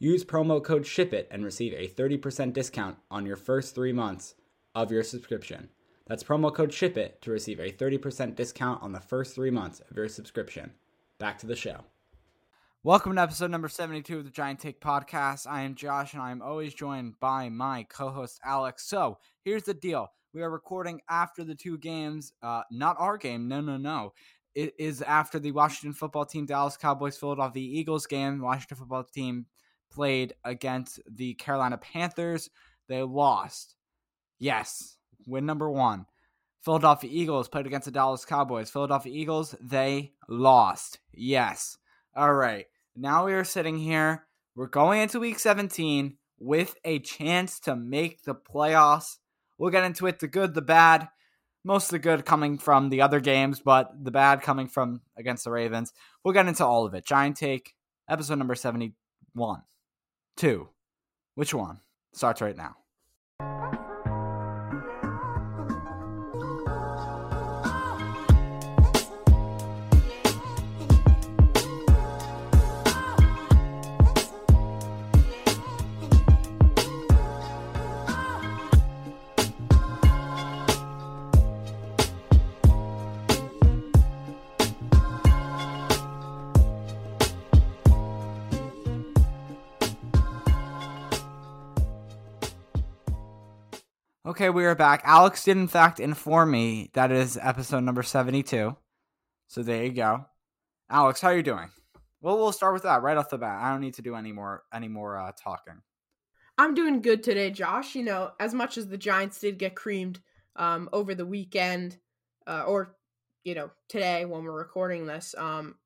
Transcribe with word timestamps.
Use 0.00 0.24
promo 0.24 0.62
code 0.62 0.86
SHIPIT 0.86 1.26
and 1.28 1.44
receive 1.44 1.72
a 1.72 1.88
30% 1.88 2.52
discount 2.52 2.98
on 3.10 3.26
your 3.26 3.34
first 3.34 3.74
three 3.74 3.92
months 3.92 4.36
of 4.72 4.92
your 4.92 5.02
subscription. 5.02 5.70
That's 6.06 6.22
promo 6.22 6.54
code 6.54 6.72
SHIPIT 6.72 7.20
to 7.22 7.32
receive 7.32 7.58
a 7.58 7.72
30% 7.72 8.36
discount 8.36 8.80
on 8.80 8.92
the 8.92 9.00
first 9.00 9.34
three 9.34 9.50
months 9.50 9.80
of 9.90 9.96
your 9.96 10.06
subscription. 10.06 10.70
Back 11.18 11.36
to 11.38 11.48
the 11.48 11.56
show. 11.56 11.80
Welcome 12.84 13.16
to 13.16 13.22
episode 13.22 13.50
number 13.50 13.68
72 13.68 14.18
of 14.18 14.24
the 14.24 14.30
Giant 14.30 14.60
Take 14.60 14.80
Podcast. 14.80 15.48
I 15.48 15.62
am 15.62 15.74
Josh 15.74 16.12
and 16.12 16.22
I 16.22 16.30
am 16.30 16.42
always 16.42 16.74
joined 16.74 17.18
by 17.18 17.48
my 17.48 17.84
co 17.90 18.10
host 18.10 18.38
Alex. 18.44 18.88
So 18.88 19.18
here's 19.44 19.64
the 19.64 19.74
deal 19.74 20.12
we 20.32 20.42
are 20.42 20.50
recording 20.50 21.00
after 21.10 21.42
the 21.42 21.56
two 21.56 21.76
games, 21.76 22.32
uh, 22.40 22.62
not 22.70 22.94
our 23.00 23.18
game, 23.18 23.48
no, 23.48 23.60
no, 23.60 23.76
no. 23.76 24.12
It 24.54 24.74
is 24.78 25.02
after 25.02 25.40
the 25.40 25.50
Washington 25.50 25.92
football 25.92 26.24
team, 26.24 26.46
Dallas 26.46 26.76
Cowboys, 26.76 27.18
Philadelphia 27.18 27.68
Eagles 27.68 28.06
game. 28.06 28.40
Washington 28.40 28.76
football 28.76 29.02
team 29.02 29.46
played 29.90 30.34
against 30.44 31.00
the 31.10 31.34
Carolina 31.34 31.78
Panthers. 31.78 32.50
They 32.88 33.02
lost. 33.02 33.74
Yes, 34.38 34.96
win 35.26 35.46
number 35.46 35.70
one. 35.70 36.06
Philadelphia 36.62 37.10
Eagles 37.12 37.48
played 37.48 37.66
against 37.66 37.86
the 37.86 37.90
Dallas 37.90 38.24
Cowboys. 38.24 38.70
Philadelphia 38.70 39.12
Eagles, 39.14 39.54
they 39.60 40.12
lost. 40.28 40.98
Yes. 41.12 41.78
All 42.14 42.34
right. 42.34 42.66
Now 42.96 43.26
we 43.26 43.32
are 43.32 43.44
sitting 43.44 43.78
here. 43.78 44.26
We're 44.54 44.66
going 44.66 45.00
into 45.00 45.20
week 45.20 45.38
17 45.38 46.16
with 46.38 46.74
a 46.84 46.98
chance 46.98 47.60
to 47.60 47.76
make 47.76 48.24
the 48.24 48.34
playoffs. 48.34 49.16
We'll 49.56 49.70
get 49.70 49.84
into 49.84 50.06
it 50.06 50.18
the 50.18 50.28
good, 50.28 50.54
the 50.54 50.62
bad. 50.62 51.08
Most 51.64 51.86
of 51.86 51.90
the 51.90 51.98
good 51.98 52.24
coming 52.24 52.58
from 52.58 52.88
the 52.88 53.02
other 53.02 53.20
games, 53.20 53.60
but 53.60 53.92
the 54.02 54.10
bad 54.10 54.42
coming 54.42 54.68
from 54.68 55.00
against 55.16 55.44
the 55.44 55.50
Ravens. 55.50 55.92
We'll 56.24 56.34
get 56.34 56.46
into 56.46 56.64
all 56.64 56.86
of 56.86 56.94
it. 56.94 57.04
Giant 57.04 57.36
Take, 57.36 57.74
episode 58.08 58.38
number 58.38 58.54
71 58.54 59.62
two. 60.38 60.68
Which 61.34 61.52
one? 61.52 61.80
Starts 62.14 62.40
right 62.40 62.56
now. 62.56 62.76
Okay, 94.28 94.50
we 94.50 94.66
are 94.66 94.74
back. 94.74 95.00
Alex 95.04 95.44
did, 95.44 95.56
in 95.56 95.68
fact, 95.68 95.98
inform 95.98 96.50
me 96.50 96.90
that 96.92 97.10
is 97.10 97.38
episode 97.40 97.80
number 97.80 98.02
72. 98.02 98.76
So 99.46 99.62
there 99.62 99.86
you 99.86 99.92
go. 99.92 100.26
Alex, 100.90 101.22
how 101.22 101.28
are 101.28 101.36
you 101.38 101.42
doing? 101.42 101.70
Well, 102.20 102.36
we'll 102.36 102.52
start 102.52 102.74
with 102.74 102.82
that 102.82 103.00
right 103.00 103.16
off 103.16 103.30
the 103.30 103.38
bat. 103.38 103.62
I 103.62 103.70
don't 103.70 103.80
need 103.80 103.94
to 103.94 104.02
do 104.02 104.14
any 104.16 104.32
more 104.32 104.64
any 104.70 104.86
more 104.86 105.16
uh, 105.16 105.32
talking. 105.42 105.80
I'm 106.58 106.74
doing 106.74 107.00
good 107.00 107.22
today, 107.22 107.50
Josh. 107.50 107.94
You 107.94 108.04
know, 108.04 108.32
as 108.38 108.52
much 108.52 108.76
as 108.76 108.86
the 108.86 108.98
Giants 108.98 109.40
did 109.40 109.58
get 109.58 109.74
creamed 109.74 110.20
um, 110.56 110.90
over 110.92 111.14
the 111.14 111.24
weekend, 111.24 111.96
uh, 112.46 112.64
or 112.66 112.96
you 113.44 113.54
know, 113.54 113.70
today 113.88 114.26
when 114.26 114.44
we're 114.44 114.52
recording 114.52 115.06
this, 115.06 115.34
um, 115.38 115.76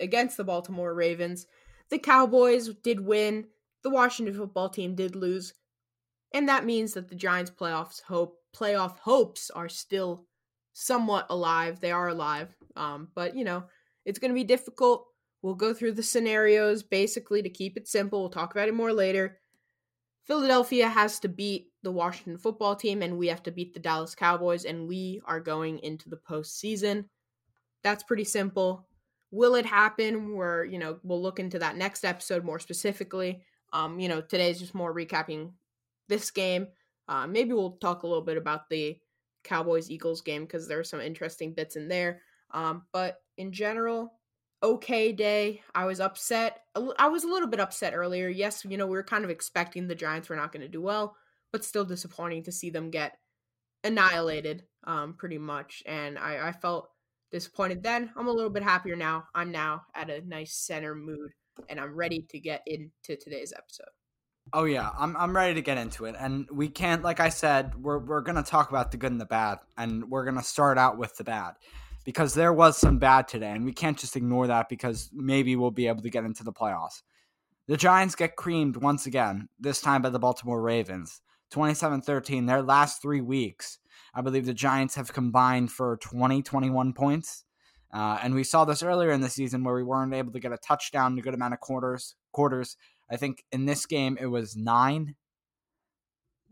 against 0.00 0.36
the 0.36 0.44
Baltimore 0.44 0.92
Ravens, 0.92 1.46
the 1.88 1.98
Cowboys 1.98 2.68
did 2.82 3.00
win. 3.00 3.46
The 3.82 3.88
Washington 3.88 4.34
football 4.34 4.68
team 4.68 4.94
did 4.94 5.16
lose 5.16 5.54
and 6.34 6.48
that 6.48 6.66
means 6.66 6.92
that 6.92 7.08
the 7.08 7.14
Giants' 7.14 7.50
playoffs 7.50 8.02
hope 8.02 8.40
playoff 8.54 8.98
hopes 8.98 9.50
are 9.50 9.68
still 9.68 10.26
somewhat 10.74 11.26
alive. 11.30 11.80
They 11.80 11.92
are 11.92 12.08
alive, 12.08 12.54
um, 12.76 13.08
but 13.14 13.34
you 13.34 13.44
know 13.44 13.64
it's 14.04 14.18
going 14.18 14.30
to 14.30 14.34
be 14.34 14.44
difficult. 14.44 15.06
We'll 15.40 15.54
go 15.54 15.72
through 15.72 15.92
the 15.92 16.02
scenarios 16.02 16.82
basically 16.82 17.42
to 17.42 17.48
keep 17.48 17.76
it 17.76 17.88
simple. 17.88 18.20
We'll 18.20 18.30
talk 18.30 18.54
about 18.54 18.68
it 18.68 18.74
more 18.74 18.92
later. 18.92 19.38
Philadelphia 20.24 20.88
has 20.88 21.20
to 21.20 21.28
beat 21.28 21.68
the 21.82 21.92
Washington 21.92 22.38
football 22.38 22.74
team, 22.74 23.02
and 23.02 23.18
we 23.18 23.28
have 23.28 23.42
to 23.42 23.50
beat 23.50 23.74
the 23.74 23.80
Dallas 23.80 24.14
Cowboys, 24.14 24.64
and 24.64 24.88
we 24.88 25.20
are 25.26 25.40
going 25.40 25.78
into 25.80 26.08
the 26.08 26.16
postseason. 26.16 27.04
That's 27.82 28.02
pretty 28.02 28.24
simple. 28.24 28.88
Will 29.30 29.54
it 29.54 29.66
happen? 29.66 30.34
We're, 30.34 30.64
you 30.64 30.78
know, 30.78 30.98
we'll 31.02 31.20
look 31.20 31.38
into 31.38 31.58
that 31.58 31.76
next 31.76 32.04
episode 32.04 32.42
more 32.42 32.58
specifically. 32.58 33.42
Um, 33.74 34.00
you 34.00 34.08
know, 34.08 34.22
today's 34.22 34.60
just 34.60 34.74
more 34.74 34.94
recapping 34.94 35.52
this 36.08 36.30
game. 36.30 36.68
Uh, 37.08 37.26
maybe 37.26 37.52
we'll 37.52 37.76
talk 37.78 38.02
a 38.02 38.06
little 38.06 38.24
bit 38.24 38.36
about 38.36 38.68
the 38.70 38.98
Cowboys 39.42 39.90
Eagles 39.90 40.22
game 40.22 40.44
because 40.44 40.66
there 40.66 40.78
are 40.78 40.84
some 40.84 41.00
interesting 41.00 41.52
bits 41.52 41.76
in 41.76 41.88
there. 41.88 42.22
Um, 42.50 42.82
but 42.92 43.18
in 43.36 43.52
general, 43.52 44.14
okay 44.62 45.12
day. 45.12 45.60
I 45.74 45.84
was 45.84 46.00
upset. 46.00 46.60
I 46.98 47.08
was 47.08 47.24
a 47.24 47.28
little 47.28 47.48
bit 47.48 47.60
upset 47.60 47.94
earlier. 47.94 48.28
Yes, 48.28 48.64
you 48.64 48.76
know, 48.76 48.86
we 48.86 48.96
were 48.96 49.02
kind 49.02 49.24
of 49.24 49.30
expecting 49.30 49.86
the 49.86 49.94
Giants 49.94 50.28
were 50.28 50.36
not 50.36 50.52
going 50.52 50.62
to 50.62 50.68
do 50.68 50.80
well, 50.80 51.16
but 51.52 51.64
still 51.64 51.84
disappointing 51.84 52.42
to 52.44 52.52
see 52.52 52.70
them 52.70 52.90
get 52.90 53.18
annihilated 53.84 54.64
um, 54.84 55.14
pretty 55.14 55.38
much. 55.38 55.82
And 55.86 56.18
I, 56.18 56.48
I 56.48 56.52
felt 56.52 56.88
disappointed 57.30 57.82
then. 57.82 58.10
I'm 58.16 58.28
a 58.28 58.32
little 58.32 58.50
bit 58.50 58.62
happier 58.62 58.96
now. 58.96 59.24
I'm 59.34 59.52
now 59.52 59.82
at 59.94 60.08
a 60.08 60.26
nice 60.26 60.54
center 60.54 60.94
mood 60.94 61.32
and 61.68 61.78
I'm 61.78 61.94
ready 61.94 62.26
to 62.30 62.40
get 62.40 62.62
into 62.66 63.20
today's 63.20 63.52
episode. 63.56 63.86
Oh 64.56 64.66
yeah, 64.66 64.90
I'm 64.96 65.16
I'm 65.16 65.34
ready 65.34 65.54
to 65.54 65.62
get 65.62 65.78
into 65.78 66.04
it, 66.04 66.14
and 66.16 66.48
we 66.48 66.68
can't. 66.68 67.02
Like 67.02 67.18
I 67.18 67.28
said, 67.28 67.74
we're 67.74 67.98
we're 67.98 68.20
gonna 68.20 68.44
talk 68.44 68.70
about 68.70 68.92
the 68.92 68.96
good 68.96 69.10
and 69.10 69.20
the 69.20 69.26
bad, 69.26 69.58
and 69.76 70.08
we're 70.08 70.24
gonna 70.24 70.44
start 70.44 70.78
out 70.78 70.96
with 70.96 71.16
the 71.16 71.24
bad 71.24 71.54
because 72.04 72.34
there 72.34 72.52
was 72.52 72.78
some 72.78 73.00
bad 73.00 73.26
today, 73.26 73.50
and 73.50 73.64
we 73.64 73.72
can't 73.72 73.98
just 73.98 74.14
ignore 74.14 74.46
that 74.46 74.68
because 74.68 75.10
maybe 75.12 75.56
we'll 75.56 75.72
be 75.72 75.88
able 75.88 76.02
to 76.02 76.08
get 76.08 76.24
into 76.24 76.44
the 76.44 76.52
playoffs. 76.52 77.02
The 77.66 77.76
Giants 77.76 78.14
get 78.14 78.36
creamed 78.36 78.76
once 78.76 79.06
again, 79.06 79.48
this 79.58 79.80
time 79.80 80.02
by 80.02 80.10
the 80.10 80.20
Baltimore 80.20 80.62
Ravens. 80.62 81.20
27-13, 81.52 82.46
their 82.46 82.62
last 82.62 83.02
three 83.02 83.20
weeks, 83.20 83.78
I 84.14 84.20
believe 84.20 84.46
the 84.46 84.54
Giants 84.54 84.94
have 84.94 85.12
combined 85.12 85.72
for 85.72 85.96
20, 85.96 86.42
21 86.42 86.92
points. 86.92 87.44
Uh, 87.92 88.18
and 88.22 88.34
we 88.34 88.42
saw 88.42 88.64
this 88.64 88.82
earlier 88.82 89.12
in 89.12 89.20
the 89.20 89.30
season 89.30 89.62
where 89.62 89.74
we 89.74 89.84
weren't 89.84 90.14
able 90.14 90.32
to 90.32 90.40
get 90.40 90.52
a 90.52 90.58
touchdown 90.58 91.12
in 91.12 91.18
a 91.18 91.22
good 91.22 91.34
amount 91.34 91.54
of 91.54 91.60
quarters. 91.60 92.16
Quarters 92.32 92.76
I 93.10 93.16
think 93.16 93.44
in 93.52 93.66
this 93.66 93.86
game 93.86 94.18
it 94.20 94.26
was 94.26 94.56
nine. 94.56 95.14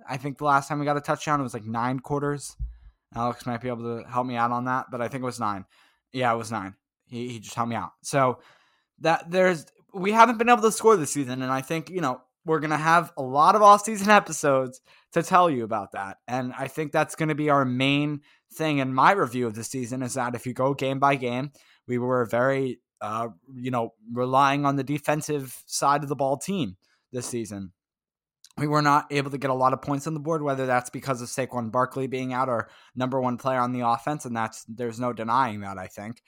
I 0.09 0.17
think 0.17 0.39
the 0.39 0.45
last 0.45 0.69
time 0.69 0.79
we 0.79 0.85
got 0.85 0.97
a 0.97 1.01
touchdown 1.01 1.41
it 1.41 1.45
was 1.45 1.55
like 1.55 1.65
nine 1.65 2.01
quarters. 2.01 2.57
Alex 3.15 3.47
might 3.47 3.61
be 3.61 3.69
able 3.69 4.03
to 4.03 4.09
help 4.09 4.27
me 4.27 4.37
out 4.37 4.51
on 4.51 4.65
that, 4.65 4.87
but 4.91 5.01
I 5.01 5.09
think 5.09 5.23
it 5.23 5.27
was 5.27 5.41
nine. 5.41 5.65
Yeah, 6.13 6.33
it 6.33 6.39
was 6.39 6.51
nine. 6.51 6.75
He 7.07 7.29
he 7.29 7.39
just 7.39 7.55
helped 7.55 7.71
me 7.71 7.77
out. 7.77 7.93
So 8.03 8.39
that 9.01 9.31
there's 9.31 9.67
we 9.93 10.13
haven't 10.13 10.39
been 10.39 10.49
able 10.49 10.63
to 10.63 10.73
score 10.73 10.97
this 10.97 11.13
season, 11.13 11.43
and 11.43 11.53
I 11.53 11.61
think 11.61 11.91
you 11.91 12.01
know 12.01 12.23
we're 12.45 12.61
gonna 12.61 12.77
have 12.77 13.13
a 13.17 13.23
lot 13.23 13.55
of 13.55 13.63
off-season 13.63 14.09
episodes 14.11 14.81
to 15.13 15.23
tell 15.23 15.51
you 15.51 15.65
about 15.65 15.93
that, 15.93 16.19
and 16.27 16.53
I 16.57 16.69
think 16.69 16.93
that's 16.93 17.15
gonna 17.15 17.35
be 17.35 17.51
our 17.51 17.65
main 17.65 18.21
thing 18.53 18.79
in 18.79 18.95
my 18.95 19.13
review 19.13 19.47
of 19.47 19.55
the 19.55 19.65
season 19.65 20.03
is 20.03 20.15
that 20.15 20.35
if 20.35 20.47
you 20.47 20.53
go 20.53 20.75
game 20.75 20.99
by 20.99 21.17
game, 21.17 21.53
we 21.87 21.99
were 21.99 22.25
very 22.25 22.81
uh, 23.03 23.29
you 23.55 23.71
know, 23.71 23.93
relying 24.13 24.65
on 24.65 24.77
the 24.77 24.85
defensive 24.85 25.61
side 25.67 26.05
of 26.05 26.09
the 26.09 26.17
ball 26.17 26.39
team 26.39 26.77
this 27.13 27.27
season. 27.27 27.73
we 28.57 28.67
were 28.67 28.83
not 28.83 29.07
able 29.11 29.31
to 29.31 29.39
get 29.39 29.51
a 29.51 29.55
lot 29.55 29.73
of 29.73 29.83
points 29.83 30.07
on 30.07 30.15
the 30.15 30.21
board, 30.21 30.43
whether 30.43 30.67
that's 30.67 30.91
because 30.91 31.21
of 31.21 31.29
Saquon 31.29 31.73
Barkley 31.73 32.07
being 32.07 32.33
out 32.33 32.49
or 32.49 32.69
number 32.95 33.21
one 33.21 33.39
player 33.39 33.59
on 33.59 33.73
the 33.73 33.81
offense, 33.81 34.25
and 34.25 34.37
that's 34.37 34.65
there's 34.69 35.01
no 35.01 35.13
denying 35.13 35.61
that. 35.61 35.79
I 35.79 35.89
think 35.89 36.23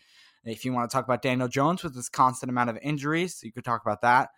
if 0.44 0.64
you 0.64 0.72
want 0.72 0.90
to 0.90 0.94
talk 0.94 1.04
about 1.04 1.22
Daniel 1.22 1.48
Jones 1.48 1.84
with 1.84 1.94
his 1.94 2.08
constant 2.08 2.50
amount 2.50 2.70
of 2.70 2.78
injuries, 2.82 3.40
you 3.42 3.52
could 3.52 3.64
talk 3.64 3.82
about 3.84 4.02
that, 4.02 4.30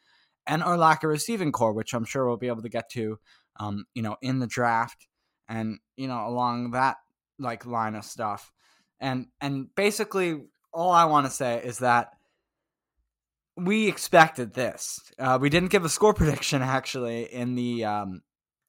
and 0.46 0.62
our 0.62 0.76
lack 0.76 1.04
of 1.04 1.10
receiving 1.10 1.52
corps, 1.52 1.72
which 1.72 1.94
I'm 1.94 2.04
sure 2.04 2.26
we'll 2.26 2.36
be 2.36 2.48
able 2.48 2.62
to 2.62 2.68
get 2.68 2.90
to, 2.90 3.18
um, 3.58 3.86
you 3.94 4.02
know, 4.02 4.16
in 4.20 4.40
the 4.40 4.46
draft, 4.46 5.06
and 5.48 5.78
you 5.96 6.06
know, 6.06 6.26
along 6.26 6.72
that 6.72 6.96
like 7.38 7.64
line 7.64 7.94
of 7.94 8.04
stuff, 8.04 8.52
and 9.00 9.28
and 9.40 9.74
basically 9.74 10.42
all 10.72 10.90
I 10.90 11.06
want 11.06 11.26
to 11.26 11.32
say 11.32 11.62
is 11.64 11.78
that 11.78 12.10
we 13.56 13.88
expected 13.88 14.54
this. 14.54 15.00
Uh, 15.18 15.38
we 15.40 15.48
didn't 15.48 15.70
give 15.70 15.84
a 15.84 15.88
score 15.88 16.14
prediction 16.14 16.62
actually 16.62 17.24
in 17.24 17.54
the 17.54 17.84
um, 17.84 18.22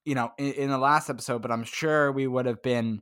you 0.06 0.16
know 0.16 0.32
in, 0.38 0.54
in, 0.54 0.70
the 0.70 0.78
last 0.78 1.10
episode, 1.10 1.42
but 1.42 1.52
I'm 1.52 1.64
sure 1.64 2.12
we 2.12 2.28
would 2.28 2.46
have 2.46 2.62
been 2.62 3.02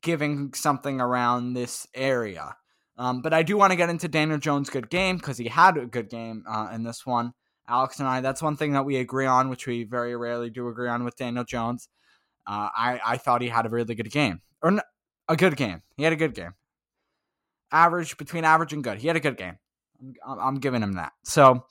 giving 0.00 0.54
something 0.54 1.00
around 1.00 1.54
this 1.54 1.86
area. 1.94 2.56
Um, 2.96 3.22
but 3.22 3.32
I 3.32 3.42
do 3.42 3.56
want 3.56 3.70
to 3.70 3.76
get 3.76 3.90
into 3.90 4.08
Daniel 4.08 4.38
Jones' 4.38 4.70
good 4.70 4.90
game 4.90 5.18
because 5.18 5.38
he 5.38 5.48
had 5.48 5.76
a 5.76 5.86
good 5.86 6.08
game 6.08 6.44
uh, 6.48 6.70
in 6.72 6.82
this 6.82 7.06
one. 7.06 7.32
Alex 7.68 8.00
and 8.00 8.08
I, 8.08 8.20
that's 8.20 8.42
one 8.42 8.56
thing 8.56 8.72
that 8.72 8.84
we 8.84 8.96
agree 8.96 9.26
on, 9.26 9.50
which 9.50 9.66
we 9.66 9.84
very 9.84 10.16
rarely 10.16 10.50
do 10.50 10.68
agree 10.68 10.88
on 10.88 11.04
with 11.04 11.16
Daniel 11.16 11.44
Jones. 11.44 11.88
Uh, 12.46 12.70
I 12.74 13.00
I 13.04 13.16
thought 13.18 13.42
he 13.42 13.48
had 13.48 13.66
a 13.66 13.68
really 13.68 13.94
good 13.94 14.10
game, 14.10 14.40
or 14.62 14.70
n- 14.70 14.80
a 15.28 15.36
good 15.36 15.56
game. 15.56 15.82
He 15.96 16.04
had 16.04 16.12
a 16.12 16.16
good 16.16 16.34
game. 16.34 16.54
Average 17.70 18.16
between 18.16 18.44
average 18.44 18.72
and 18.72 18.82
good. 18.82 18.98
He 18.98 19.06
had 19.06 19.16
a 19.16 19.20
good 19.20 19.36
game. 19.36 19.58
I'm, 20.26 20.38
I'm 20.38 20.60
giving 20.60 20.82
him 20.82 20.94
that. 20.94 21.12
So 21.24 21.64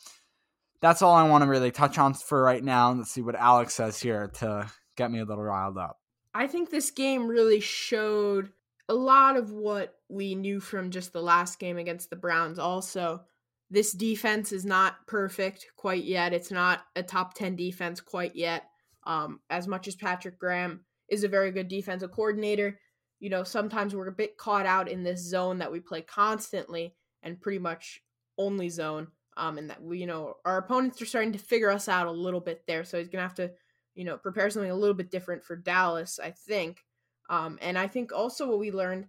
that's 0.82 1.02
all 1.02 1.16
I 1.16 1.28
want 1.28 1.44
to 1.44 1.50
really 1.50 1.72
touch 1.72 1.98
on 1.98 2.14
for 2.14 2.42
right 2.42 2.64
now. 2.64 2.92
Let's 2.92 3.12
see 3.12 3.22
what 3.22 3.36
Alex 3.36 3.74
says 3.74 4.00
here 4.00 4.28
to 4.36 4.70
get 4.96 5.12
me 5.12 5.20
a 5.20 5.26
little 5.26 5.44
riled 5.44 5.78
up. 5.78 6.00
I 6.34 6.48
think 6.48 6.70
this 6.70 6.92
game 6.92 7.28
really 7.28 7.60
showed 7.60 8.52
a 8.90 8.94
lot 8.94 9.36
of 9.36 9.52
what 9.52 9.96
we 10.08 10.36
knew 10.36 10.60
from 10.60 10.92
just 10.92 11.14
the 11.14 11.22
last 11.22 11.60
game 11.60 11.78
against 11.78 12.10
the 12.10 12.16
Browns. 12.16 12.60
Also, 12.60 13.22
this 13.70 13.92
defense 13.92 14.52
is 14.52 14.66
not 14.66 15.06
perfect 15.08 15.68
quite 15.76 16.04
yet. 16.04 16.34
It's 16.34 16.52
not 16.52 16.86
a 16.96 17.04
top 17.04 17.34
10 17.34 17.56
defense 17.56 18.00
quite 18.00 18.36
yet. 18.36 18.64
Um, 19.06 19.40
as 19.50 19.68
much 19.68 19.88
as 19.88 19.96
Patrick 19.96 20.40
Graham 20.40 20.82
is 21.10 21.24
a 21.24 21.30
very 21.30 21.52
good 21.52 21.68
defensive 21.68 22.12
coordinator, 22.12 22.80
you 23.20 23.30
know, 23.30 23.44
sometimes 23.44 23.96
we're 23.96 24.08
a 24.08 24.12
bit 24.12 24.38
caught 24.38 24.66
out 24.66 24.88
in 24.88 25.04
this 25.04 25.28
zone 25.28 25.58
that 25.58 25.72
we 25.72 25.80
play 25.80 26.02
constantly 26.02 26.96
and 27.24 27.42
pretty 27.42 27.60
much 27.60 28.02
only 28.38 28.70
zone. 28.70 29.08
Um, 29.36 29.60
and 29.60 29.70
that 29.70 29.82
we, 29.84 30.00
you 30.00 30.08
know, 30.08 30.38
our 30.46 30.58
opponents 30.58 31.02
are 31.02 31.06
starting 31.06 31.34
to 31.34 31.40
figure 31.40 31.70
us 31.70 31.88
out 31.88 32.08
a 32.08 32.12
little 32.12 32.40
bit 32.40 32.64
there. 32.66 32.84
So 32.84 32.98
he's 32.98 33.08
gonna 33.08 33.24
have 33.24 33.36
to, 33.36 33.52
you 33.94 34.04
know, 34.04 34.18
prepare 34.18 34.50
something 34.50 34.72
a 34.72 34.76
little 34.76 34.96
bit 34.96 35.12
different 35.12 35.44
for 35.44 35.56
Dallas, 35.56 36.20
I 36.20 36.32
think. 36.32 36.84
Um, 37.30 37.60
and 37.62 37.78
I 37.78 37.88
think 37.88 38.12
also 38.12 38.48
what 38.48 38.60
we 38.60 38.72
learned 38.72 39.08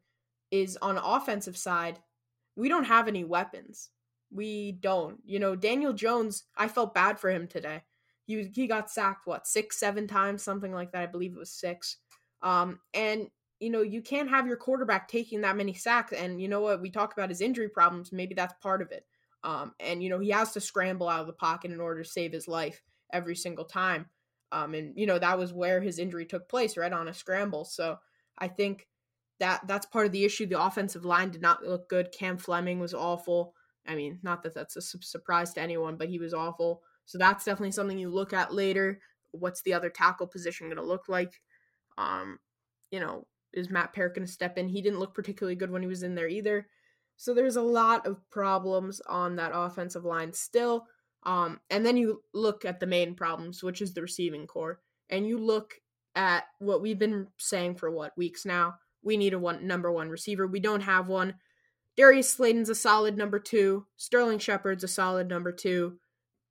is 0.51 0.77
on 0.83 0.99
offensive 0.99 1.57
side, 1.57 1.99
we 2.57 2.69
don't 2.69 2.85
have 2.85 3.09
any 3.09 3.25
weapons. 3.25 3.91
We 4.31 4.73
don't. 4.73 5.19
You 5.25 5.39
know, 5.39 5.57
Daniel 5.57 5.93
Jones, 5.93 6.45
I 6.57 6.69
felt 6.69 6.95
bad 6.95 7.19
for 7.19 7.31
him 7.31 7.47
today. 7.47 7.83
He 8.27 8.51
he 8.55 8.67
got 8.67 8.91
sacked 8.91 9.27
what 9.27 9.47
six, 9.47 9.79
seven 9.81 10.07
times, 10.07 10.43
something 10.43 10.73
like 10.73 10.93
that. 10.93 11.03
I 11.03 11.07
believe 11.07 11.33
it 11.33 11.39
was 11.39 11.53
six. 11.53 11.97
Um, 12.43 12.81
and 12.93 13.29
you 13.61 13.71
know, 13.71 13.83
you 13.83 14.03
can't 14.03 14.29
have 14.29 14.47
your 14.47 14.57
quarterback 14.57 15.09
taking 15.09 15.41
that 15.41 15.57
many 15.57 15.75
sacks. 15.75 16.13
And 16.13 16.41
you 16.41 16.49
know 16.49 16.61
what? 16.61 16.81
We 16.81 16.91
talk 16.91 17.13
about 17.13 17.31
his 17.31 17.41
injury 17.41 17.69
problems. 17.69 18.13
Maybe 18.13 18.35
that's 18.35 18.55
part 18.63 18.83
of 18.83 18.93
it. 18.93 19.05
Um, 19.45 19.73
and 19.79 20.03
you 20.03 20.11
know 20.11 20.19
he 20.19 20.31
has 20.31 20.53
to 20.53 20.61
scramble 20.61 21.09
out 21.09 21.21
of 21.21 21.27
the 21.27 21.33
pocket 21.33 21.71
in 21.71 21.81
order 21.81 22.03
to 22.03 22.09
save 22.09 22.33
his 22.33 22.49
life 22.49 22.83
every 23.13 23.37
single 23.37 23.65
time. 23.65 24.07
Um, 24.51 24.75
and 24.75 24.93
you 24.97 25.07
know 25.07 25.19
that 25.19 25.39
was 25.39 25.53
where 25.53 25.81
his 25.81 25.99
injury 25.99 26.27
took 26.27 26.49
place, 26.49 26.77
right 26.77 26.93
on 26.93 27.09
a 27.09 27.15
scramble. 27.15 27.65
So 27.65 27.99
I 28.39 28.49
think 28.49 28.87
that 29.41 29.67
that's 29.67 29.87
part 29.87 30.07
of 30.07 30.13
the 30.13 30.25
issue. 30.25 30.47
The 30.47 30.63
offensive 30.63 31.05
line 31.05 31.31
did 31.31 31.43
not 31.43 31.63
look 31.63 31.89
good. 31.89 32.13
Cam 32.13 32.39
Fleming 32.39 32.81
was 32.81 32.95
awful. 32.95 33.55
I 33.87 33.95
mean, 33.95 34.19
not 34.23 34.43
that 34.43 34.55
that's 34.55 34.77
a 34.77 34.83
su- 34.83 34.99
surprise 35.01 35.53
to 35.55 35.63
anyone, 35.63 35.97
but 35.97 36.09
he 36.09 36.19
was 36.19 36.35
awful. 36.35 36.83
So 37.07 37.17
that's 37.17 37.45
definitely 37.45 37.73
something 37.73 37.99
you 37.99 38.11
look 38.11 38.33
at 38.33 38.53
later. 38.53 39.01
What's 39.31 39.63
the 39.63 39.75
other 39.75 39.89
tackle 39.89 40.27
position 40.27 40.67
going 40.67 40.77
to 40.77 40.83
look 40.83 41.09
like? 41.09 41.41
Um, 41.97 42.39
you 42.91 43.01
know, 43.01 43.27
is 43.53 43.71
Matt 43.71 43.93
Peart 43.93 44.15
going 44.15 44.27
to 44.27 44.33
step 44.33 44.59
in? 44.59 44.69
He 44.69 44.83
didn't 44.83 44.99
look 44.99 45.15
particularly 45.15 45.57
good 45.57 45.71
when 45.71 45.83
he 45.83 45.89
was 45.89 46.03
in 46.03 46.15
there 46.15 46.29
either. 46.29 46.67
So 47.19 47.35
there's 47.35 47.57
a 47.57 47.63
lot 47.63 48.07
of 48.07 48.19
problems 48.31 49.03
on 49.09 49.37
that 49.37 49.51
offensive 49.53 50.05
line 50.05 50.33
still. 50.33 50.87
Um, 51.25 51.61
and 51.69 51.85
then 51.85 51.97
you 51.97 52.23
look 52.33 52.65
at 52.65 52.79
the 52.79 52.87
main 52.87 53.15
problems, 53.15 53.63
which 53.63 53.83
is 53.83 53.93
the 53.93 54.03
receiving 54.03 54.47
corps, 54.47 54.81
and 55.11 55.27
you 55.27 55.37
look 55.37 55.75
at 56.15 56.45
what 56.61 56.81
we've 56.81 56.99
been 56.99 57.27
saying 57.37 57.75
for 57.75 57.91
what 57.91 58.17
weeks 58.17 58.47
now. 58.47 58.77
We 59.03 59.17
need 59.17 59.35
a 59.35 59.39
one 59.39 59.67
number 59.67 59.91
one 59.91 60.09
receiver. 60.09 60.47
We 60.47 60.61
don't 60.61 60.81
have 60.81 61.09
one. 61.09 61.35
Darius 61.97 62.33
Slayton's 62.33 62.69
a 62.69 62.75
solid 62.75 63.17
number 63.17 63.41
two. 63.41 63.85
Sterling 63.97 64.39
Shepard's 64.39 64.85
a 64.85 64.89
solid 64.89 65.29
number 65.29 65.51
two. 65.51 65.99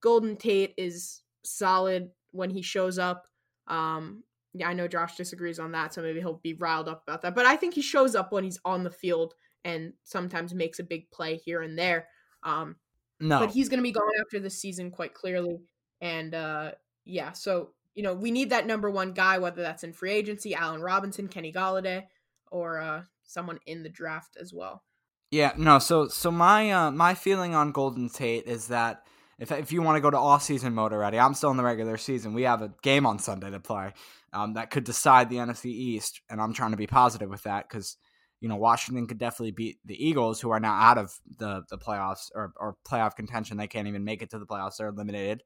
Golden 0.04 0.36
Tate 0.36 0.74
is 0.78 1.22
solid 1.46 2.10
when 2.32 2.50
he 2.50 2.62
shows 2.62 3.00
up. 3.00 3.26
Um, 3.68 4.24
yeah, 4.54 4.68
I 4.68 4.74
know 4.74 4.88
Josh 4.88 5.16
disagrees 5.16 5.60
on 5.60 5.72
that, 5.72 5.94
so 5.94 6.02
maybe 6.02 6.20
he'll 6.20 6.42
be 6.44 6.54
riled 6.54 6.90
up 6.90 7.04
about 7.08 7.22
that. 7.22 7.36
But 7.36 7.46
I 7.46 7.56
think 7.56 7.74
he 7.74 7.82
shows 7.82 8.16
up 8.16 8.34
when 8.34 8.44
he's 8.44 8.60
on 8.66 8.84
the 8.84 8.92
field 8.92 9.34
and 9.64 9.94
sometimes 10.04 10.54
makes 10.54 10.80
a 10.80 10.84
big 10.84 11.10
play 11.12 11.38
here 11.38 11.62
and 11.62 11.78
there. 11.78 12.08
Um, 12.44 12.76
no, 13.20 13.40
but 13.40 13.52
he's 13.52 13.70
going 13.70 13.80
to 13.80 13.84
be 13.84 13.92
gone 13.92 14.12
after 14.20 14.40
this 14.40 14.60
season 14.60 14.92
quite 14.92 15.14
clearly, 15.14 15.60
and 16.02 16.34
uh, 16.34 16.72
yeah, 17.06 17.32
so 17.32 17.72
you 17.96 18.04
know 18.04 18.14
we 18.14 18.32
need 18.32 18.52
that 18.52 18.68
number 18.68 18.90
one 18.90 19.14
guy, 19.14 19.40
whether 19.40 19.62
that's 19.62 19.84
in 19.84 19.94
free 19.94 20.12
agency, 20.12 20.54
Allen 20.54 20.82
Robinson, 20.82 21.28
Kenny 21.28 21.52
Golladay, 21.52 22.04
or 22.52 22.80
uh, 22.80 23.04
someone 23.24 23.60
in 23.66 23.84
the 23.84 23.90
draft 23.90 24.38
as 24.40 24.54
well. 24.54 24.84
Yeah, 25.32 25.54
no. 25.58 25.80
So 25.80 26.08
so 26.08 26.32
my 26.32 26.72
uh, 26.72 26.92
my 26.92 27.16
feeling 27.16 27.56
on 27.56 27.72
Golden 27.72 28.10
Tate 28.10 28.46
is 28.46 28.68
that 28.68 29.04
if 29.40 29.52
if 29.52 29.72
you 29.72 29.82
want 29.82 29.98
to 29.98 30.02
go 30.02 30.10
to 30.10 30.18
off 30.18 30.44
season 30.44 30.74
mode 30.74 30.94
already, 30.94 31.20
I'm 31.20 31.34
still 31.34 31.52
in 31.52 31.58
the 31.58 31.64
regular 31.64 31.98
season. 31.98 32.34
We 32.34 32.44
have 32.44 32.62
a 32.62 32.74
game 32.82 33.06
on 33.06 33.20
Sunday 33.20 33.52
to 33.52 33.60
play 33.60 33.94
um, 34.34 34.54
that 34.54 34.70
could 34.70 34.84
decide 34.84 35.30
the 35.30 35.38
NFC 35.38 35.66
East, 35.66 36.22
and 36.30 36.42
I'm 36.42 36.54
trying 36.54 36.72
to 36.72 36.78
be 36.78 36.88
positive 36.88 37.30
with 37.30 37.44
that 37.44 37.68
because 37.68 37.98
you 38.40 38.50
know, 38.50 38.56
Washington 38.56 39.08
could 39.08 39.18
definitely 39.18 39.52
beat 39.52 39.80
the 39.86 39.96
Eagles, 40.06 40.40
who 40.40 40.52
are 40.52 40.60
now 40.60 40.74
out 40.74 40.98
of 40.98 41.14
the 41.38 41.64
the 41.70 41.78
playoffs 41.78 42.30
or, 42.36 42.54
or 42.58 42.76
playoff 42.88 43.16
contention. 43.16 43.58
They 43.58 43.68
can't 43.68 43.88
even 43.88 44.04
make 44.04 44.22
it 44.22 44.30
to 44.32 44.40
the 44.40 44.46
playoffs; 44.46 44.78
they're 44.78 44.90
eliminated. 44.90 45.44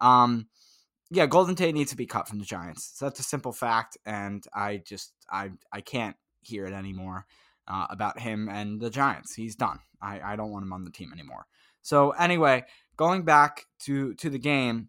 Um, 0.00 0.48
yeah, 1.10 1.26
Golden 1.26 1.54
Tate 1.54 1.74
needs 1.74 1.90
to 1.90 1.96
be 1.96 2.06
cut 2.06 2.28
from 2.28 2.38
the 2.38 2.44
Giants. 2.44 2.92
So 2.94 3.06
that's 3.06 3.20
a 3.20 3.24
simple 3.24 3.52
fact, 3.52 3.96
and 4.04 4.44
I 4.54 4.78
just 4.78 5.12
I 5.30 5.52
I 5.72 5.80
can't 5.80 6.16
hear 6.40 6.66
it 6.66 6.72
anymore 6.72 7.26
uh, 7.68 7.86
about 7.90 8.18
him 8.18 8.48
and 8.48 8.80
the 8.80 8.90
Giants. 8.90 9.34
He's 9.34 9.56
done. 9.56 9.78
I 10.02 10.20
I 10.20 10.36
don't 10.36 10.50
want 10.50 10.64
him 10.64 10.72
on 10.72 10.84
the 10.84 10.90
team 10.90 11.12
anymore. 11.12 11.46
So 11.82 12.10
anyway, 12.10 12.64
going 12.96 13.22
back 13.22 13.66
to 13.84 14.14
to 14.14 14.30
the 14.30 14.38
game. 14.38 14.88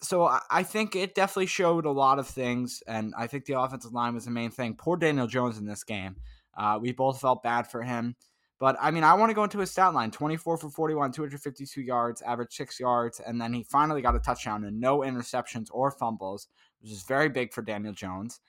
So 0.00 0.30
I 0.48 0.62
think 0.62 0.94
it 0.94 1.16
definitely 1.16 1.46
showed 1.46 1.84
a 1.84 1.90
lot 1.90 2.20
of 2.20 2.28
things, 2.28 2.84
and 2.86 3.12
I 3.18 3.26
think 3.26 3.46
the 3.46 3.58
offensive 3.58 3.92
line 3.92 4.14
was 4.14 4.26
the 4.26 4.30
main 4.30 4.52
thing. 4.52 4.76
Poor 4.78 4.96
Daniel 4.96 5.26
Jones 5.26 5.58
in 5.58 5.66
this 5.66 5.82
game. 5.82 6.14
Uh, 6.58 6.78
we 6.80 6.92
both 6.92 7.20
felt 7.20 7.42
bad 7.42 7.70
for 7.70 7.82
him. 7.82 8.16
But 8.58 8.76
I 8.80 8.90
mean, 8.90 9.04
I 9.04 9.14
want 9.14 9.30
to 9.30 9.34
go 9.34 9.44
into 9.44 9.60
his 9.60 9.70
stat 9.70 9.94
line 9.94 10.10
24 10.10 10.58
for 10.58 10.68
41, 10.68 11.12
252 11.12 11.80
yards, 11.80 12.22
average 12.22 12.52
six 12.52 12.80
yards, 12.80 13.20
and 13.20 13.40
then 13.40 13.52
he 13.52 13.62
finally 13.62 14.02
got 14.02 14.16
a 14.16 14.18
touchdown 14.18 14.64
and 14.64 14.80
no 14.80 14.98
interceptions 14.98 15.68
or 15.70 15.92
fumbles, 15.92 16.48
which 16.80 16.90
is 16.90 17.04
very 17.04 17.28
big 17.28 17.52
for 17.52 17.62
Daniel 17.62 17.92
Jones. 17.92 18.40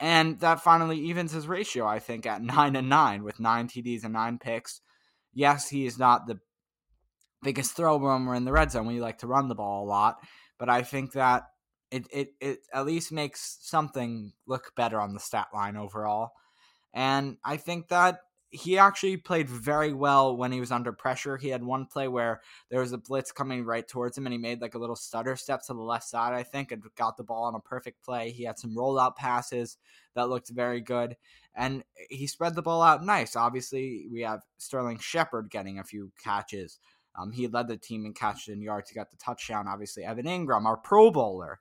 And 0.00 0.40
that 0.40 0.62
finally 0.62 0.98
evens 0.98 1.32
his 1.32 1.46
ratio, 1.46 1.86
I 1.86 1.98
think, 1.98 2.24
at 2.24 2.42
nine 2.42 2.74
and 2.74 2.88
nine 2.88 3.22
with 3.22 3.38
nine 3.38 3.68
TDs 3.68 4.02
and 4.02 4.14
nine 4.14 4.38
picks. 4.38 4.80
Yes, 5.34 5.68
he 5.68 5.84
is 5.84 5.98
not 5.98 6.26
the 6.26 6.40
biggest 7.42 7.76
throw 7.76 7.98
we're 7.98 8.34
in 8.34 8.46
the 8.46 8.52
red 8.52 8.72
zone. 8.72 8.86
We 8.86 9.00
like 9.00 9.18
to 9.18 9.26
run 9.26 9.48
the 9.48 9.54
ball 9.54 9.84
a 9.84 9.88
lot, 9.88 10.16
but 10.58 10.70
I 10.70 10.82
think 10.82 11.12
that 11.12 11.44
it, 11.90 12.06
it, 12.10 12.28
it 12.40 12.58
at 12.72 12.86
least 12.86 13.12
makes 13.12 13.58
something 13.60 14.32
look 14.46 14.72
better 14.74 15.00
on 15.00 15.12
the 15.12 15.20
stat 15.20 15.48
line 15.52 15.76
overall. 15.76 16.30
And 16.92 17.36
I 17.44 17.56
think 17.56 17.88
that 17.88 18.20
he 18.50 18.78
actually 18.78 19.16
played 19.16 19.48
very 19.48 19.92
well 19.92 20.36
when 20.36 20.50
he 20.50 20.58
was 20.58 20.72
under 20.72 20.92
pressure. 20.92 21.36
He 21.36 21.48
had 21.48 21.62
one 21.62 21.86
play 21.86 22.08
where 22.08 22.40
there 22.68 22.80
was 22.80 22.92
a 22.92 22.98
blitz 22.98 23.30
coming 23.30 23.64
right 23.64 23.86
towards 23.86 24.18
him 24.18 24.26
and 24.26 24.32
he 24.32 24.38
made 24.38 24.60
like 24.60 24.74
a 24.74 24.78
little 24.78 24.96
stutter 24.96 25.36
step 25.36 25.62
to 25.66 25.72
the 25.72 25.80
left 25.80 26.08
side, 26.08 26.34
I 26.34 26.42
think, 26.42 26.72
and 26.72 26.82
got 26.96 27.16
the 27.16 27.22
ball 27.22 27.44
on 27.44 27.54
a 27.54 27.60
perfect 27.60 28.04
play. 28.04 28.32
He 28.32 28.42
had 28.42 28.58
some 28.58 28.74
rollout 28.74 29.14
passes 29.14 29.78
that 30.16 30.28
looked 30.28 30.50
very 30.50 30.80
good 30.80 31.16
and 31.54 31.84
he 32.08 32.26
spread 32.26 32.56
the 32.56 32.62
ball 32.62 32.82
out 32.82 33.04
nice. 33.04 33.36
Obviously, 33.36 34.06
we 34.12 34.22
have 34.22 34.42
Sterling 34.58 34.98
Shepard 34.98 35.48
getting 35.50 35.78
a 35.78 35.84
few 35.84 36.10
catches. 36.22 36.80
Um, 37.16 37.30
he 37.30 37.46
led 37.46 37.68
the 37.68 37.76
team 37.76 38.04
in 38.04 38.14
catches 38.14 38.48
and 38.48 38.62
yards. 38.62 38.90
He 38.90 38.94
got 38.94 39.10
the 39.10 39.16
touchdown. 39.16 39.68
Obviously, 39.68 40.04
Evan 40.04 40.26
Engram, 40.26 40.64
our 40.64 40.76
Pro 40.76 41.10
Bowler, 41.10 41.60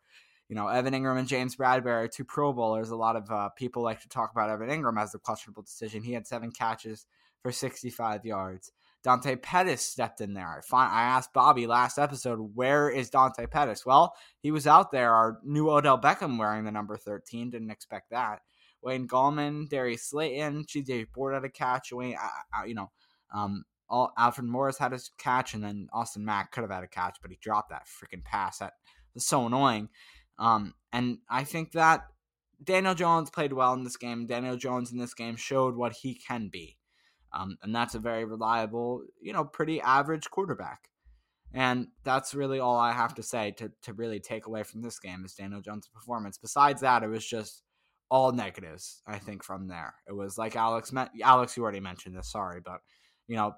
you 0.49 0.55
know, 0.55 0.67
Evan 0.67 0.93
Engram 0.93 1.19
and 1.19 1.27
James 1.27 1.55
Bradberry, 1.55 2.11
two 2.11 2.25
Pro 2.25 2.51
Bowlers. 2.51 2.89
A 2.89 2.95
lot 2.95 3.15
of 3.15 3.29
uh, 3.29 3.49
people 3.49 3.83
like 3.83 4.01
to 4.01 4.09
talk 4.09 4.31
about 4.31 4.49
Evan 4.49 4.69
Engram 4.69 4.99
as 4.99 5.11
the 5.11 5.19
questionable 5.19 5.61
decision. 5.61 6.03
He 6.03 6.13
had 6.13 6.27
seven 6.27 6.51
catches 6.51 7.05
for 7.41 7.51
65 7.51 8.25
yards. 8.25 8.71
Dante 9.03 9.35
Pettis 9.37 9.85
stepped 9.85 10.19
in 10.19 10.33
there. 10.33 10.57
I, 10.57 10.61
find, 10.61 10.91
I 10.91 11.03
asked 11.03 11.33
Bobby 11.33 11.67
last 11.67 11.97
episode, 11.97 12.37
where 12.53 12.89
is 12.89 13.09
Dante 13.09 13.45
Pettis? 13.45 13.85
Well, 13.85 14.13
he 14.41 14.51
was 14.51 14.67
out 14.67 14.91
there, 14.91 15.13
our 15.13 15.39
new 15.43 15.69
Odell 15.69 16.01
Beckham 16.01 16.37
wearing 16.37 16.65
the 16.65 16.71
number 16.71 16.97
13. 16.97 17.51
Didn't 17.51 17.69
expect 17.69 18.09
that. 18.09 18.41
Wayne 18.81 19.07
Gallman, 19.07 19.69
Darius 19.69 20.03
Slayton, 20.03 20.65
CJ 20.65 21.11
Board 21.13 21.33
had 21.33 21.45
a 21.45 21.49
catch. 21.49 21.93
Wayne, 21.93 22.15
uh, 22.21 22.59
uh, 22.59 22.65
you 22.65 22.75
know, 22.75 22.91
um, 23.33 23.63
all, 23.89 24.11
Alfred 24.17 24.47
Morris 24.47 24.77
had 24.77 24.91
his 24.91 25.11
catch, 25.17 25.53
and 25.53 25.63
then 25.63 25.87
Austin 25.93 26.25
Mack 26.25 26.51
could 26.51 26.61
have 26.61 26.71
had 26.71 26.83
a 26.83 26.87
catch, 26.87 27.17
but 27.21 27.31
he 27.31 27.37
dropped 27.41 27.69
that 27.69 27.87
freaking 27.87 28.23
pass. 28.23 28.59
That 28.59 28.73
was 29.13 29.25
so 29.25 29.45
annoying. 29.45 29.89
Um, 30.39 30.73
and 30.91 31.19
I 31.29 31.43
think 31.43 31.73
that 31.73 32.07
Daniel 32.63 32.95
Jones 32.95 33.29
played 33.29 33.53
well 33.53 33.73
in 33.73 33.83
this 33.83 33.97
game. 33.97 34.25
Daniel 34.25 34.57
Jones 34.57 34.91
in 34.91 34.97
this 34.97 35.13
game 35.13 35.35
showed 35.35 35.75
what 35.75 35.93
he 35.93 36.15
can 36.15 36.49
be. 36.51 36.77
Um, 37.31 37.57
and 37.61 37.75
that's 37.75 37.93
a 37.93 37.99
very 37.99 38.25
reliable, 38.25 39.03
you 39.21 39.33
know, 39.33 39.43
pretty 39.43 39.79
average 39.81 40.29
quarterback. 40.31 40.89
And 41.53 41.87
that's 42.03 42.33
really 42.33 42.59
all 42.59 42.77
I 42.77 42.91
have 42.91 43.15
to 43.15 43.23
say 43.23 43.51
to, 43.57 43.71
to 43.83 43.93
really 43.93 44.19
take 44.19 44.47
away 44.47 44.63
from 44.63 44.81
this 44.81 44.99
game 44.99 45.23
is 45.25 45.33
Daniel 45.33 45.61
Jones' 45.61 45.87
performance. 45.87 46.37
Besides 46.37 46.81
that, 46.81 47.03
it 47.03 47.07
was 47.07 47.25
just 47.25 47.63
all 48.09 48.31
negatives, 48.31 49.01
I 49.05 49.19
think, 49.19 49.43
from 49.43 49.67
there. 49.67 49.95
It 50.07 50.13
was 50.13 50.37
like 50.37 50.55
Alex, 50.55 50.91
Alex, 51.23 51.57
you 51.57 51.63
already 51.63 51.79
mentioned 51.79 52.15
this, 52.15 52.31
sorry, 52.31 52.61
but, 52.63 52.79
you 53.27 53.35
know, 53.35 53.53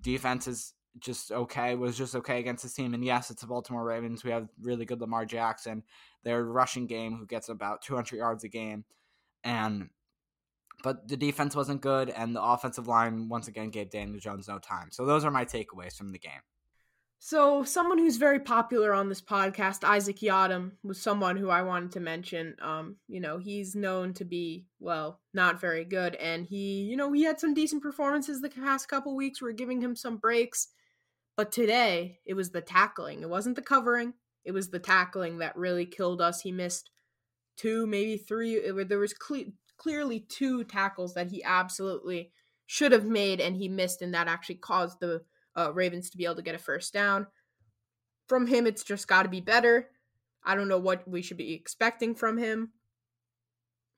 defense 0.00 0.48
is 0.48 0.74
just 0.98 1.32
okay, 1.32 1.74
was 1.74 1.96
just 1.96 2.14
okay 2.16 2.38
against 2.40 2.62
this 2.62 2.74
team. 2.74 2.94
And 2.94 3.04
yes, 3.04 3.30
it's 3.30 3.42
the 3.42 3.46
Baltimore 3.46 3.84
Ravens. 3.84 4.24
We 4.24 4.30
have 4.30 4.48
really 4.60 4.84
good 4.84 5.00
Lamar 5.00 5.24
Jackson, 5.24 5.82
their 6.24 6.44
rushing 6.44 6.86
game, 6.86 7.16
who 7.16 7.26
gets 7.26 7.48
about 7.48 7.82
200 7.82 8.16
yards 8.16 8.44
a 8.44 8.48
game. 8.48 8.84
And 9.44 9.90
but 10.82 11.08
the 11.08 11.16
defense 11.16 11.54
wasn't 11.54 11.80
good, 11.80 12.10
and 12.10 12.34
the 12.34 12.42
offensive 12.42 12.88
line 12.88 13.28
once 13.28 13.48
again 13.48 13.70
gave 13.70 13.90
Daniel 13.90 14.18
Jones 14.18 14.48
no 14.48 14.58
time. 14.58 14.88
So 14.90 15.06
those 15.06 15.24
are 15.24 15.30
my 15.30 15.44
takeaways 15.44 15.96
from 15.96 16.12
the 16.12 16.18
game. 16.18 16.40
So 17.24 17.62
someone 17.62 17.98
who's 17.98 18.16
very 18.16 18.40
popular 18.40 18.92
on 18.92 19.08
this 19.08 19.20
podcast, 19.20 19.84
Isaac 19.84 20.16
Yiadom, 20.16 20.72
was 20.82 21.00
someone 21.00 21.36
who 21.36 21.50
I 21.50 21.62
wanted 21.62 21.92
to 21.92 22.00
mention. 22.00 22.56
Um, 22.60 22.96
you 23.06 23.20
know, 23.20 23.38
he's 23.38 23.76
known 23.76 24.12
to 24.14 24.24
be 24.24 24.66
well, 24.80 25.20
not 25.32 25.60
very 25.60 25.84
good, 25.84 26.16
and 26.16 26.44
he, 26.44 26.80
you 26.82 26.96
know, 26.96 27.12
he 27.12 27.22
had 27.22 27.38
some 27.38 27.54
decent 27.54 27.80
performances 27.80 28.40
the 28.40 28.50
past 28.50 28.88
couple 28.88 29.14
weeks. 29.14 29.40
We're 29.40 29.52
giving 29.52 29.80
him 29.80 29.94
some 29.94 30.16
breaks, 30.16 30.66
but 31.36 31.52
today 31.52 32.20
it 32.26 32.34
was 32.34 32.50
the 32.50 32.60
tackling. 32.60 33.22
It 33.22 33.28
wasn't 33.28 33.56
the 33.56 33.62
covering. 33.62 34.14
It 34.44 34.52
was 34.52 34.70
the 34.70 34.78
tackling 34.78 35.38
that 35.38 35.56
really 35.56 35.86
killed 35.86 36.20
us. 36.20 36.40
He 36.40 36.52
missed 36.52 36.90
two, 37.56 37.86
maybe 37.86 38.16
three. 38.16 38.54
It, 38.54 38.88
there 38.88 38.98
was 38.98 39.14
cle- 39.14 39.52
clearly 39.76 40.20
two 40.20 40.64
tackles 40.64 41.14
that 41.14 41.28
he 41.28 41.42
absolutely 41.44 42.32
should 42.66 42.92
have 42.92 43.06
made 43.06 43.40
and 43.40 43.56
he 43.56 43.68
missed, 43.68 44.02
and 44.02 44.14
that 44.14 44.28
actually 44.28 44.56
caused 44.56 45.00
the 45.00 45.22
uh, 45.56 45.72
Ravens 45.72 46.10
to 46.10 46.16
be 46.16 46.24
able 46.24 46.36
to 46.36 46.42
get 46.42 46.54
a 46.54 46.58
first 46.58 46.92
down. 46.92 47.26
From 48.28 48.46
him, 48.46 48.66
it's 48.66 48.84
just 48.84 49.08
got 49.08 49.24
to 49.24 49.28
be 49.28 49.40
better. 49.40 49.88
I 50.44 50.54
don't 50.54 50.68
know 50.68 50.78
what 50.78 51.06
we 51.06 51.22
should 51.22 51.36
be 51.36 51.52
expecting 51.52 52.14
from 52.14 52.38
him. 52.38 52.72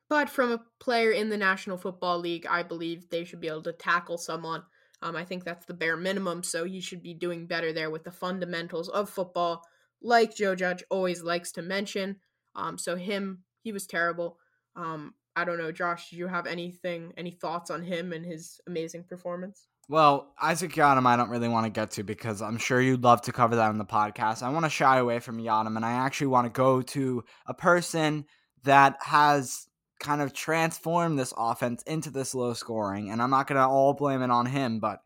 But 0.09 0.29
from 0.29 0.53
a 0.53 0.63
player 0.81 1.11
in 1.11 1.31
the 1.31 1.37
National 1.37 1.79
Football 1.79 2.19
League, 2.19 2.47
I 2.49 2.63
believe 2.63 3.09
they 3.09 3.25
should 3.25 3.41
be 3.41 3.49
able 3.49 3.63
to 3.63 3.73
tackle 3.73 4.19
someone. 4.19 4.63
Um, 5.05 5.17
I 5.17 5.25
think 5.25 5.45
that's 5.45 5.67
the 5.67 5.75
bare 5.75 5.99
minimum, 5.99 6.43
so 6.43 6.65
he 6.65 6.81
should 6.81 7.03
be 7.03 7.13
doing 7.13 7.47
better 7.47 7.75
there 7.75 7.91
with 7.91 8.05
the 8.05 8.11
fundamentals 8.11 8.89
of 8.89 9.11
football, 9.11 9.63
like 10.01 10.35
Joe 10.35 10.55
Judge 10.55 10.83
always 10.91 11.23
likes 11.23 11.53
to 11.53 11.63
mention. 11.63 12.17
Um, 12.57 12.79
so 12.79 12.97
him, 12.97 13.45
he 13.63 13.71
was 13.71 13.87
terrible. 13.87 14.39
Um, 14.75 15.13
I 15.37 15.45
don't 15.45 15.59
know, 15.59 15.73
Josh, 15.73 16.09
do 16.09 16.17
you 16.17 16.27
have 16.27 16.47
anything, 16.47 17.13
any 17.19 17.33
thoughts 17.33 17.71
on 17.71 17.83
him 17.83 18.15
and 18.15 18.25
his 18.25 18.61
amazing 18.67 19.05
performance? 19.05 19.67
Well, 19.91 20.33
Isaac 20.41 20.73
Yiadom, 20.73 21.07
I 21.07 21.17
don't 21.17 21.29
really 21.29 21.49
want 21.49 21.67
to 21.67 21.71
get 21.71 21.91
to 21.93 22.03
because 22.03 22.41
I'm 22.41 22.57
sure 22.57 22.81
you'd 22.81 23.05
love 23.05 23.21
to 23.23 23.33
cover 23.33 23.57
that 23.57 23.69
on 23.69 23.77
the 23.77 23.85
podcast. 23.85 24.43
I 24.43 24.49
want 24.49 24.65
to 24.65 24.71
shy 24.71 24.97
away 24.97 25.19
from 25.19 25.39
Yiadom, 25.39 25.77
and 25.77 25.85
I 25.85 25.93
actually 25.93 26.29
want 26.29 26.47
to 26.47 26.57
go 26.57 26.81
to 26.81 27.25
a 27.47 27.53
person 27.53 28.25
that 28.63 28.97
has 29.03 29.67
kind 30.01 30.21
of 30.21 30.33
transform 30.33 31.17
this 31.17 31.33
offense 31.37 31.83
into 31.85 32.11
this 32.11 32.35
low 32.35 32.53
scoring. 32.53 33.11
And 33.11 33.23
I'm 33.23 33.31
not 33.31 33.47
going 33.47 33.61
to 33.61 33.67
all 33.67 33.95
blame 33.95 34.23
it 34.23 34.31
on 34.31 34.47
him, 34.47 34.81
but 34.81 35.01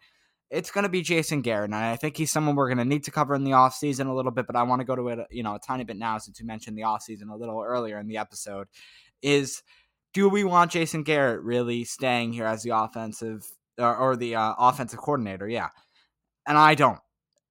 it's 0.51 0.71
going 0.71 0.85
to 0.85 0.89
be 0.89 1.03
Jason 1.03 1.43
Garrett. 1.43 1.69
And 1.69 1.75
I 1.75 1.97
think 1.97 2.17
he's 2.17 2.31
someone 2.31 2.57
we're 2.57 2.69
going 2.69 2.79
to 2.79 2.85
need 2.85 3.05
to 3.05 3.11
cover 3.11 3.35
in 3.35 3.45
the 3.45 3.51
offseason 3.53 4.09
a 4.09 4.15
little 4.15 4.31
bit, 4.31 4.47
but 4.47 4.57
I 4.57 4.63
want 4.63 4.81
to 4.81 4.87
go 4.87 4.97
to 4.97 5.09
it, 5.09 5.19
you 5.31 5.43
know, 5.43 5.55
a 5.55 5.61
tiny 5.61 5.85
bit 5.85 5.97
now 5.97 6.19
since 6.19 6.41
you 6.41 6.47
mentioned 6.47 6.77
the 6.77 6.83
offseason 6.83 7.31
a 7.31 7.37
little 7.37 7.63
earlier 7.63 7.99
in 7.99 8.09
the 8.09 8.17
episode. 8.17 8.69
Is 9.21 9.63
do 10.15 10.29
we 10.29 10.45
want 10.45 10.71
Jason 10.71 11.03
Garrett 11.03 11.43
really 11.43 11.85
staying 11.85 12.33
here 12.33 12.47
as 12.47 12.63
the 12.63 12.71
offensive 12.71 13.47
or, 13.79 13.95
or 13.95 14.17
the 14.17 14.37
uh, 14.37 14.55
offensive 14.59 14.99
coordinator? 14.99 15.49
Yeah, 15.49 15.69
and 16.47 16.57
I 16.57 16.75
don't. 16.75 17.01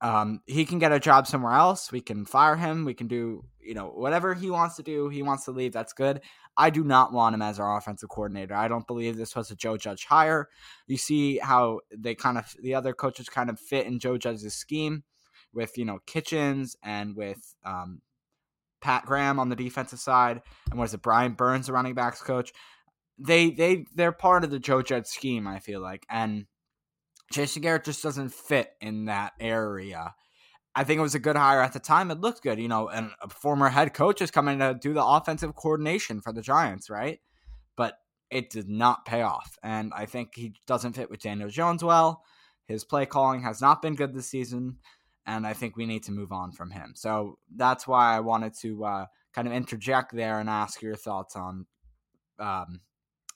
Um, 0.02 0.42
he 0.46 0.66
can 0.66 0.80
get 0.80 0.92
a 0.92 1.00
job 1.00 1.28
somewhere 1.28 1.54
else. 1.54 1.92
We 1.92 2.02
can 2.02 2.26
fire 2.26 2.56
him. 2.56 2.86
We 2.86 2.94
can 2.94 3.08
do 3.08 3.44
you 3.68 3.74
know 3.74 3.88
whatever 3.88 4.34
he 4.34 4.50
wants 4.50 4.78
to 4.78 4.84
do. 4.84 5.10
He 5.10 5.22
wants 5.22 5.46
to 5.46 5.52
leave. 5.52 5.74
That's 5.74 5.94
good. 5.94 6.22
I 6.56 6.70
do 6.70 6.84
not 6.84 7.12
want 7.12 7.36
him 7.36 7.42
as 7.42 7.60
our 7.60 7.78
offensive 7.78 8.10
coordinator. 8.10 8.56
I 8.56 8.68
don't 8.68 8.88
believe 8.88 9.18
this 9.18 9.36
was 9.36 9.52
a 9.52 9.56
Joe 9.56 9.78
Judge 9.78 10.06
hire. 10.06 10.48
You 10.88 10.98
see 10.98 11.38
how 11.38 11.82
they 11.96 12.16
kind 12.16 12.38
of 12.38 12.56
the 12.62 12.76
other 12.76 12.94
coaches 12.94 13.30
kind 13.30 13.50
of 13.50 13.60
fit 13.60 13.86
in 13.86 14.00
Joe 14.00 14.18
Judge's 14.18 14.56
scheme 14.56 15.04
with 15.54 15.78
you 15.78 15.86
know 15.86 16.00
Kitchens 16.06 16.76
and 16.82 17.16
with 17.16 17.56
um, 17.66 18.02
Pat 18.82 19.06
Graham 19.06 19.40
on 19.40 19.50
the 19.50 19.56
defensive 19.56 20.00
side, 20.00 20.42
and 20.72 20.80
was 20.80 20.94
it 20.94 21.02
Brian 21.02 21.34
Burns, 21.34 21.68
the 21.68 21.74
running 21.74 21.94
backs 21.94 22.22
coach? 22.22 22.54
They 23.20 23.52
they 23.52 23.86
they're 23.94 24.12
part 24.12 24.44
of 24.44 24.52
the 24.52 24.60
Joe 24.60 24.82
Judge 24.82 25.08
scheme, 25.08 25.48
I 25.48 25.60
feel 25.60 25.82
like, 25.82 26.06
and 26.10 26.46
Jason 27.32 27.62
Garrett 27.62 27.84
just 27.84 28.04
doesn't 28.04 28.34
fit 28.34 28.72
in 28.80 29.06
that 29.06 29.34
area. 29.40 30.16
I 30.78 30.84
think 30.84 31.00
it 31.00 31.02
was 31.02 31.16
a 31.16 31.20
good 31.20 31.36
hire 31.36 31.62
at 31.62 31.74
the 31.74 31.80
time. 31.80 32.12
It 32.12 32.22
looked 32.22 32.44
good, 32.44 32.60
you 32.60 32.68
know, 32.68 32.88
and 32.88 33.12
a 33.22 33.30
former 33.30 33.70
head 33.70 33.94
coach 33.94 34.22
is 34.22 34.32
coming 34.32 34.60
to 34.60 34.78
do 34.80 34.94
the 34.94 35.04
offensive 35.04 35.56
coordination 35.56 36.22
for 36.22 36.32
the 36.32 36.42
Giants, 36.42 36.90
right? 36.90 37.20
But 37.76 37.98
it 38.30 38.50
did 38.50 38.70
not 38.70 39.06
pay 39.06 39.22
off, 39.22 39.58
and 39.64 39.92
I 39.96 40.06
think 40.06 40.36
he 40.36 40.54
doesn't 40.68 40.94
fit 40.94 41.10
with 41.10 41.22
Daniel 41.22 41.50
Jones 41.50 41.84
well. 41.84 42.24
His 42.66 42.84
play 42.84 43.06
calling 43.06 43.42
has 43.42 43.62
not 43.62 43.82
been 43.82 43.96
good 43.96 44.14
this 44.14 44.28
season 44.28 44.78
and 45.28 45.46
I 45.46 45.54
think 45.54 45.76
we 45.76 45.86
need 45.86 46.04
to 46.04 46.12
move 46.12 46.32
on 46.32 46.54
from 46.54 46.72
him. 46.72 46.94
So 46.96 47.38
that's 47.54 47.86
why 47.86 48.16
I 48.16 48.22
wanted 48.22 48.54
to 48.62 48.86
uh, 48.86 49.06
kind 49.34 49.48
of 49.48 49.54
interject 49.54 50.16
there 50.16 50.40
and 50.40 50.50
ask 50.50 50.82
your 50.82 50.96
thoughts 50.96 51.36
on, 51.36 51.66
um, 52.40 52.80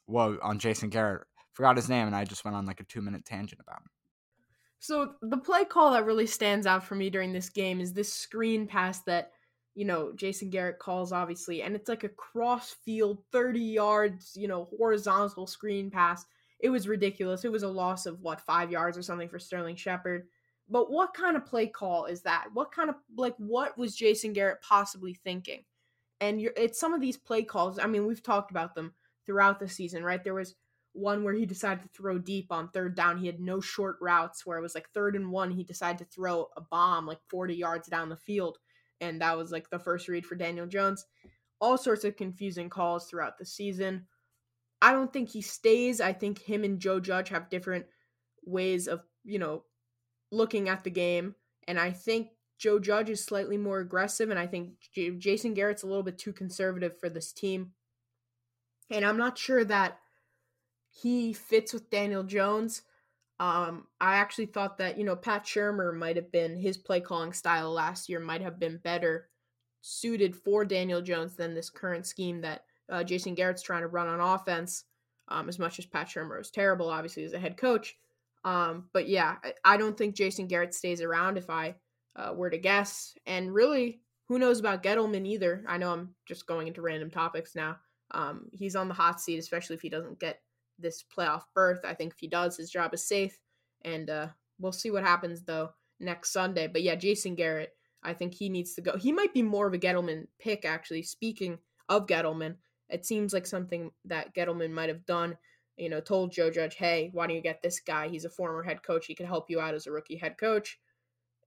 whoa, 0.06 0.38
on 0.42 0.58
Jason 0.58 0.90
Garrett. 0.90 1.28
Forgot 1.52 1.76
his 1.76 1.90
name, 1.90 2.08
and 2.08 2.16
I 2.16 2.24
just 2.24 2.46
went 2.46 2.56
on 2.56 2.66
like 2.66 2.80
a 2.80 2.86
two 2.86 3.02
minute 3.02 3.26
tangent 3.26 3.60
about 3.60 3.82
him. 3.82 3.90
So 4.82 5.14
the 5.22 5.38
play 5.38 5.64
call 5.64 5.92
that 5.92 6.08
really 6.08 6.26
stands 6.26 6.66
out 6.66 6.84
for 6.84 6.96
me 6.96 7.12
during 7.12 7.32
this 7.32 7.50
game 7.50 7.80
is 7.80 7.94
this 7.94 8.12
screen 8.12 8.66
pass 8.66 9.04
that 9.04 9.32
you 9.76 9.86
know 9.86 10.12
Jason 10.16 10.50
Garrett 10.50 10.80
calls 10.80 11.14
obviously, 11.14 11.62
and 11.62 11.76
it's 11.76 11.88
like 11.88 12.04
a 12.04 12.10
cross 12.10 12.72
field, 12.84 13.20
thirty 13.32 13.60
yards, 13.62 14.34
you 14.36 14.48
know, 14.48 14.68
horizontal 14.78 15.46
screen 15.46 15.92
pass. 15.92 16.26
It 16.60 16.70
was 16.70 16.88
ridiculous. 16.88 17.46
It 17.46 17.52
was 17.52 17.62
a 17.62 17.68
loss 17.68 18.08
of 18.08 18.22
what 18.22 18.42
five 18.42 18.72
yards 18.72 18.98
or 18.98 19.04
something 19.04 19.30
for 19.30 19.38
Sterling 19.38 19.76
Shepard. 19.76 20.28
But 20.68 20.92
what 20.92 21.14
kind 21.14 21.38
of 21.38 21.46
play 21.46 21.68
call 21.68 22.06
is 22.06 22.24
that? 22.24 22.48
What 22.54 22.72
kind 22.72 22.90
of 22.90 22.96
like 23.16 23.36
what 23.38 23.78
was 23.78 23.96
Jason 23.96 24.34
Garrett 24.34 24.64
possibly 24.64 25.14
thinking? 25.14 25.64
And 26.22 26.42
you're, 26.42 26.54
it's 26.58 26.80
some 26.80 26.96
of 26.96 27.02
these 27.02 27.18
play 27.18 27.44
calls. 27.44 27.78
I 27.78 27.86
mean, 27.86 28.08
we've 28.08 28.24
talked 28.24 28.50
about 28.50 28.74
them 28.74 28.96
throughout 29.28 29.60
the 29.60 29.70
season, 29.70 30.04
right? 30.04 30.24
There 30.24 30.34
was 30.34 30.56
one 30.94 31.24
where 31.24 31.34
he 31.34 31.46
decided 31.46 31.84
to 31.84 31.90
throw 31.90 32.18
deep 32.18 32.52
on 32.52 32.70
third 32.70 32.96
down. 32.96 33.18
He 33.18 33.28
had 33.28 33.40
no 33.40 33.62
short 33.62 33.98
routes 34.02 34.46
where 34.46 34.58
it 34.58 34.62
was 34.62 34.76
like 34.76 34.90
third 34.90 35.16
and 35.16 35.32
one. 35.32 35.52
He 35.52 35.64
decided 35.64 36.00
to 36.00 36.14
throw 36.14 36.50
a 36.58 36.62
bomb 36.62 37.06
like 37.06 37.20
40 37.30 37.56
yards 37.56 37.88
down 37.88 38.10
the 38.10 38.16
field. 38.16 38.58
And 39.00 39.22
that 39.22 39.38
was 39.38 39.52
like 39.52 39.70
the 39.70 39.80
first 39.80 40.08
read 40.08 40.26
for 40.26 40.36
Daniel 40.36 40.68
Jones. 40.68 41.06
All 41.60 41.78
sorts 41.78 42.04
of 42.04 42.18
confusing 42.18 42.70
calls 42.70 43.08
throughout 43.08 43.38
the 43.38 43.46
season. 43.46 44.08
I 44.82 44.94
don't 44.94 45.14
think 45.14 45.30
he 45.30 45.42
stays. 45.42 46.02
I 46.02 46.14
think 46.14 46.42
him 46.42 46.64
and 46.64 46.80
Joe 46.80 47.00
Judge 47.00 47.30
have 47.30 47.50
different 47.50 47.86
ways 48.44 48.88
of, 48.88 49.02
you 49.24 49.38
know, 49.40 49.64
looking 50.32 50.70
at 50.70 50.84
the 50.84 50.90
game, 50.90 51.36
and 51.68 51.80
I 51.80 51.92
think 51.92 52.30
Joe 52.58 52.80
Judge 52.80 53.10
is 53.10 53.24
slightly 53.24 53.58
more 53.58 53.80
aggressive, 53.80 54.30
and 54.30 54.40
I 54.40 54.48
think 54.48 54.72
J- 54.94 55.12
Jason 55.12 55.54
Garrett's 55.54 55.84
a 55.84 55.88
little 55.88 56.04
bit 56.04 56.18
too 56.18 56.34
conservative 56.34 57.00
for 57.00 57.10
this 57.10 57.32
team. 57.32 57.74
And 58.90 59.06
I'm 59.06 59.18
not 59.18 59.38
sure 59.38 59.64
that 59.66 60.00
he 60.92 61.34
fits 61.34 61.74
with 61.74 61.90
Daniel 61.90 62.24
Jones. 62.24 62.84
Um, 63.40 63.88
I 64.00 64.16
actually 64.16 64.46
thought 64.46 64.78
that 64.78 64.98
you 64.98 65.04
know 65.04 65.16
Pat 65.16 65.46
Shurmur 65.46 65.96
might 65.96 66.16
have 66.16 66.32
been 66.32 66.56
his 66.56 66.78
play 66.78 67.02
calling 67.02 67.34
style 67.34 67.72
last 67.72 68.08
year 68.08 68.20
might 68.20 68.42
have 68.42 68.60
been 68.60 68.78
better 68.84 69.30
suited 69.82 70.36
for 70.36 70.64
Daniel 70.64 71.02
Jones 71.02 71.36
than 71.36 71.56
this 71.56 71.70
current 71.70 72.06
scheme 72.06 72.42
that 72.42 72.66
uh, 72.90 73.04
Jason 73.04 73.34
Garrett's 73.34 73.64
trying 73.64 73.82
to 73.82 73.88
run 73.88 74.08
on 74.08 74.20
offense. 74.20 74.86
Um, 75.28 75.48
as 75.48 75.58
much 75.58 75.80
as 75.80 75.86
Pat 75.86 76.08
Shurmur 76.08 76.42
is 76.42 76.52
terrible, 76.52 76.90
obviously 76.90 77.24
as 77.24 77.32
a 77.32 77.40
head 77.40 77.56
coach, 77.56 77.96
um, 78.44 78.86
but 78.94 79.08
yeah, 79.08 79.36
I, 79.64 79.78
don't 79.78 79.98
think 79.98 80.16
Jason 80.16 80.48
Garrett 80.48 80.74
stays 80.74 81.02
around 81.02 81.38
if 81.38 81.50
I 81.50 81.76
uh, 82.16 82.34
were 82.36 82.50
to 82.50 82.58
guess. 82.58 83.16
And 83.26 83.54
really, 83.54 84.02
who 84.28 84.40
knows 84.40 84.60
about 84.60 84.84
Gettleman 84.84 85.28
either? 85.28 85.64
I 85.68 85.78
know 85.78 85.94
I'm 85.94 86.16
just 86.26 86.48
going 86.48 86.68
into 86.68 86.82
random 86.82 87.12
topics 87.12 87.56
now. 87.56 87.78
Um, 88.12 88.48
he's 88.52 88.76
on 88.76 88.88
the 88.88 88.94
hot 88.94 89.22
seat, 89.22 89.38
especially 89.38 89.76
if 89.76 89.82
he 89.82 89.90
doesn't 89.90 90.20
get 90.20 90.42
this 90.82 91.04
playoff 91.16 91.44
berth. 91.54 91.82
I 91.86 91.94
think 91.94 92.14
if 92.14 92.20
he 92.20 92.28
does, 92.28 92.58
his 92.58 92.72
job 92.72 92.94
is 92.94 93.08
safe. 93.08 93.40
And 93.84 94.10
uh, 94.10 94.28
we'll 94.60 94.72
see 94.72 94.92
what 94.92 95.04
happens 95.04 95.44
though 95.44 95.72
next 96.00 96.34
Sunday. 96.34 96.68
But 96.68 96.82
yeah, 96.82 96.96
Jason 96.96 97.36
Garrett, 97.36 97.76
I 98.04 98.14
think 98.14 98.34
he 98.34 98.50
needs 98.50 98.74
to 98.74 98.82
go. 98.82 98.98
He 98.98 99.12
might 99.12 99.34
be 99.34 99.44
more 99.44 99.68
of 99.68 99.74
a 99.74 99.80
Gettleman 99.80 100.28
pick, 100.40 100.66
actually. 100.66 101.04
Speaking 101.04 101.60
of 101.88 102.08
Gettleman, 102.08 102.56
it 102.90 103.06
seems 103.06 103.34
like 103.34 103.46
something 103.46 103.92
that 104.06 104.34
Gettleman 104.34 104.72
might 104.72 104.90
have 104.90 105.06
done. 105.06 105.38
You 105.78 105.90
know, 105.90 106.02
told 106.02 106.32
Joe 106.32 106.52
Judge, 106.52 106.76
hey, 106.76 107.10
why 107.14 107.26
don't 107.26 107.36
you 107.36 107.42
get 107.42 107.62
this 107.62 107.80
guy? 107.80 108.08
He's 108.08 108.26
a 108.26 108.30
former 108.30 108.62
head 108.62 108.84
coach. 108.84 109.06
He 109.08 109.16
can 109.16 109.26
help 109.26 109.50
you 109.50 109.60
out 109.60 109.74
as 109.74 109.88
a 109.88 109.92
rookie 109.92 110.18
head 110.18 110.38
coach. 110.38 110.80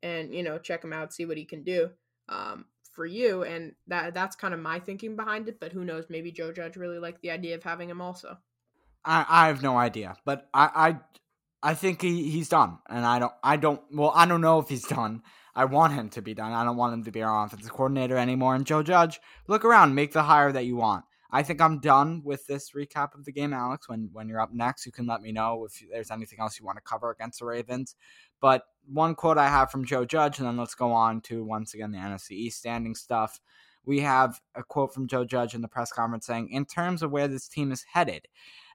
And, 0.02 0.34
you 0.34 0.42
know, 0.42 0.58
check 0.58 0.82
him 0.82 0.92
out, 0.92 1.12
see 1.12 1.24
what 1.24 1.36
he 1.36 1.44
can 1.44 1.62
do 1.62 1.90
um, 2.28 2.64
for 2.92 3.06
you. 3.06 3.44
And 3.44 3.72
that 3.86 4.14
that's 4.14 4.34
kind 4.34 4.52
of 4.54 4.60
my 4.60 4.80
thinking 4.80 5.14
behind 5.14 5.48
it. 5.48 5.60
But 5.60 5.72
who 5.72 5.84
knows? 5.84 6.06
Maybe 6.08 6.32
Joe 6.32 6.52
Judge 6.52 6.76
really 6.76 6.98
liked 6.98 7.22
the 7.22 7.30
idea 7.30 7.54
of 7.54 7.62
having 7.62 7.90
him 7.90 8.00
also. 8.00 8.38
I, 9.04 9.24
I 9.28 9.46
have 9.48 9.62
no 9.62 9.76
idea, 9.76 10.16
but 10.24 10.48
I, 10.54 10.70
I 11.62 11.70
I 11.70 11.74
think 11.74 12.02
he, 12.02 12.30
he's 12.30 12.48
done, 12.48 12.78
and 12.88 13.04
I 13.06 13.18
don't 13.18 13.32
I 13.42 13.56
don't 13.56 13.80
well 13.92 14.12
I 14.14 14.26
don't 14.26 14.40
know 14.40 14.58
if 14.58 14.68
he's 14.68 14.86
done. 14.86 15.22
I 15.54 15.66
want 15.66 15.92
him 15.94 16.08
to 16.10 16.22
be 16.22 16.34
done. 16.34 16.52
I 16.52 16.64
don't 16.64 16.76
want 16.76 16.94
him 16.94 17.04
to 17.04 17.12
be 17.12 17.22
our 17.22 17.44
offensive 17.44 17.72
coordinator 17.72 18.16
anymore. 18.16 18.54
And 18.54 18.66
Joe 18.66 18.82
Judge, 18.82 19.20
look 19.46 19.64
around, 19.64 19.94
make 19.94 20.12
the 20.12 20.24
hire 20.24 20.50
that 20.50 20.64
you 20.66 20.74
want. 20.76 21.04
I 21.30 21.42
think 21.42 21.60
I'm 21.60 21.80
done 21.80 22.22
with 22.24 22.46
this 22.46 22.72
recap 22.72 23.14
of 23.14 23.24
the 23.24 23.32
game, 23.32 23.52
Alex. 23.52 23.88
When 23.88 24.08
when 24.12 24.28
you're 24.28 24.40
up 24.40 24.52
next, 24.52 24.86
you 24.86 24.92
can 24.92 25.06
let 25.06 25.20
me 25.20 25.32
know 25.32 25.64
if 25.64 25.82
there's 25.90 26.10
anything 26.10 26.38
else 26.40 26.60
you 26.60 26.66
want 26.66 26.76
to 26.76 26.82
cover 26.82 27.10
against 27.10 27.40
the 27.40 27.46
Ravens. 27.46 27.96
But 28.40 28.62
one 28.86 29.14
quote 29.14 29.38
I 29.38 29.48
have 29.48 29.70
from 29.70 29.84
Joe 29.84 30.04
Judge, 30.04 30.38
and 30.38 30.46
then 30.46 30.56
let's 30.56 30.74
go 30.74 30.92
on 30.92 31.20
to 31.22 31.44
once 31.44 31.74
again 31.74 31.92
the 31.92 31.98
NFC 31.98 32.32
East 32.32 32.58
standing 32.58 32.94
stuff. 32.94 33.40
We 33.84 34.00
have 34.00 34.40
a 34.54 34.62
quote 34.62 34.94
from 34.94 35.08
Joe 35.08 35.24
Judge 35.24 35.54
in 35.54 35.60
the 35.60 35.68
press 35.68 35.90
conference 35.90 36.26
saying, 36.26 36.50
"In 36.50 36.66
terms 36.66 37.02
of 37.02 37.10
where 37.10 37.26
this 37.26 37.48
team 37.48 37.72
is 37.72 37.84
headed." 37.92 38.28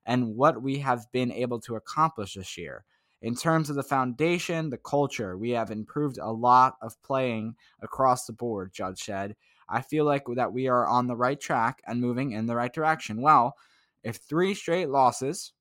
And 0.05 0.35
what 0.35 0.61
we 0.61 0.79
have 0.79 1.05
been 1.11 1.31
able 1.31 1.59
to 1.61 1.75
accomplish 1.75 2.33
this 2.33 2.57
year. 2.57 2.85
In 3.21 3.35
terms 3.35 3.69
of 3.69 3.75
the 3.75 3.83
foundation, 3.83 4.69
the 4.69 4.77
culture, 4.77 5.37
we 5.37 5.51
have 5.51 5.71
improved 5.71 6.17
a 6.17 6.31
lot 6.31 6.75
of 6.81 7.01
playing 7.03 7.55
across 7.81 8.25
the 8.25 8.33
board, 8.33 8.71
Judge 8.73 9.03
said. 9.03 9.35
I 9.67 9.81
feel 9.81 10.05
like 10.05 10.23
that 10.35 10.53
we 10.53 10.67
are 10.67 10.87
on 10.87 11.07
the 11.07 11.17
right 11.17 11.39
track 11.39 11.81
and 11.85 12.01
moving 12.01 12.31
in 12.31 12.45
the 12.45 12.55
right 12.55 12.73
direction. 12.73 13.21
Well, 13.21 13.55
if 14.03 14.15
three 14.17 14.53
straight 14.53 14.89
losses 14.89 15.51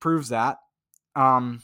proves 0.00 0.30
that, 0.30 0.58
um, 1.14 1.62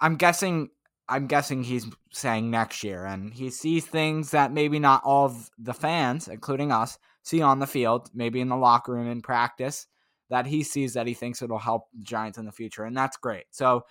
I'm 0.00 0.16
guessing 0.16 0.68
I'm 1.08 1.28
guessing 1.28 1.62
he's 1.62 1.86
saying 2.12 2.50
next 2.50 2.82
year, 2.82 3.04
and 3.04 3.32
he 3.32 3.50
sees 3.50 3.86
things 3.86 4.32
that 4.32 4.52
maybe 4.52 4.80
not 4.80 5.02
all 5.04 5.26
of 5.26 5.50
the 5.56 5.72
fans, 5.72 6.26
including 6.28 6.72
us, 6.72 6.98
see 7.22 7.40
on 7.40 7.60
the 7.60 7.66
field, 7.66 8.10
maybe 8.12 8.40
in 8.40 8.48
the 8.48 8.56
locker 8.56 8.92
room 8.92 9.08
in 9.08 9.22
practice 9.22 9.86
that 10.30 10.46
he 10.46 10.62
sees 10.62 10.94
that 10.94 11.06
he 11.06 11.14
thinks 11.14 11.42
it'll 11.42 11.58
help 11.58 11.84
the 11.92 12.02
Giants 12.02 12.38
in 12.38 12.44
the 12.44 12.52
future, 12.52 12.84
and 12.84 12.96
that's 12.96 13.16
great. 13.16 13.44
So, 13.50 13.84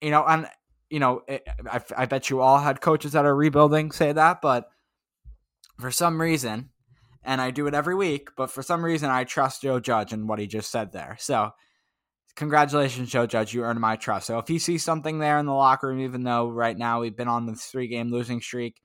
you 0.00 0.10
know, 0.10 0.24
and 0.26 0.46
you 0.90 0.98
know, 0.98 1.22
it, 1.28 1.46
I, 1.70 1.80
I 1.96 2.06
bet 2.06 2.30
you 2.30 2.40
all 2.40 2.58
had 2.58 2.80
coaches 2.80 3.12
that 3.12 3.24
are 3.24 3.34
rebuilding 3.34 3.92
say 3.92 4.12
that, 4.12 4.40
but 4.42 4.68
for 5.78 5.90
some 5.90 6.20
reason, 6.20 6.70
and 7.22 7.40
I 7.40 7.50
do 7.50 7.66
it 7.66 7.74
every 7.74 7.94
week, 7.94 8.30
but 8.36 8.50
for 8.50 8.62
some 8.62 8.84
reason, 8.84 9.10
I 9.10 9.24
trust 9.24 9.62
Joe 9.62 9.80
Judge 9.80 10.12
and 10.12 10.28
what 10.28 10.38
he 10.38 10.46
just 10.46 10.70
said 10.70 10.92
there. 10.92 11.16
So, 11.20 11.50
congratulations, 12.34 13.10
Joe 13.10 13.26
Judge, 13.26 13.52
you 13.54 13.62
earned 13.62 13.80
my 13.80 13.96
trust. 13.96 14.26
So, 14.26 14.38
if 14.38 14.48
he 14.48 14.58
sees 14.58 14.82
something 14.82 15.18
there 15.18 15.38
in 15.38 15.46
the 15.46 15.52
locker 15.52 15.88
room, 15.88 16.00
even 16.00 16.24
though 16.24 16.48
right 16.48 16.76
now 16.76 17.00
we've 17.00 17.16
been 17.16 17.28
on 17.28 17.46
the 17.46 17.54
three 17.54 17.88
game 17.88 18.10
losing 18.10 18.40
streak, 18.40 18.80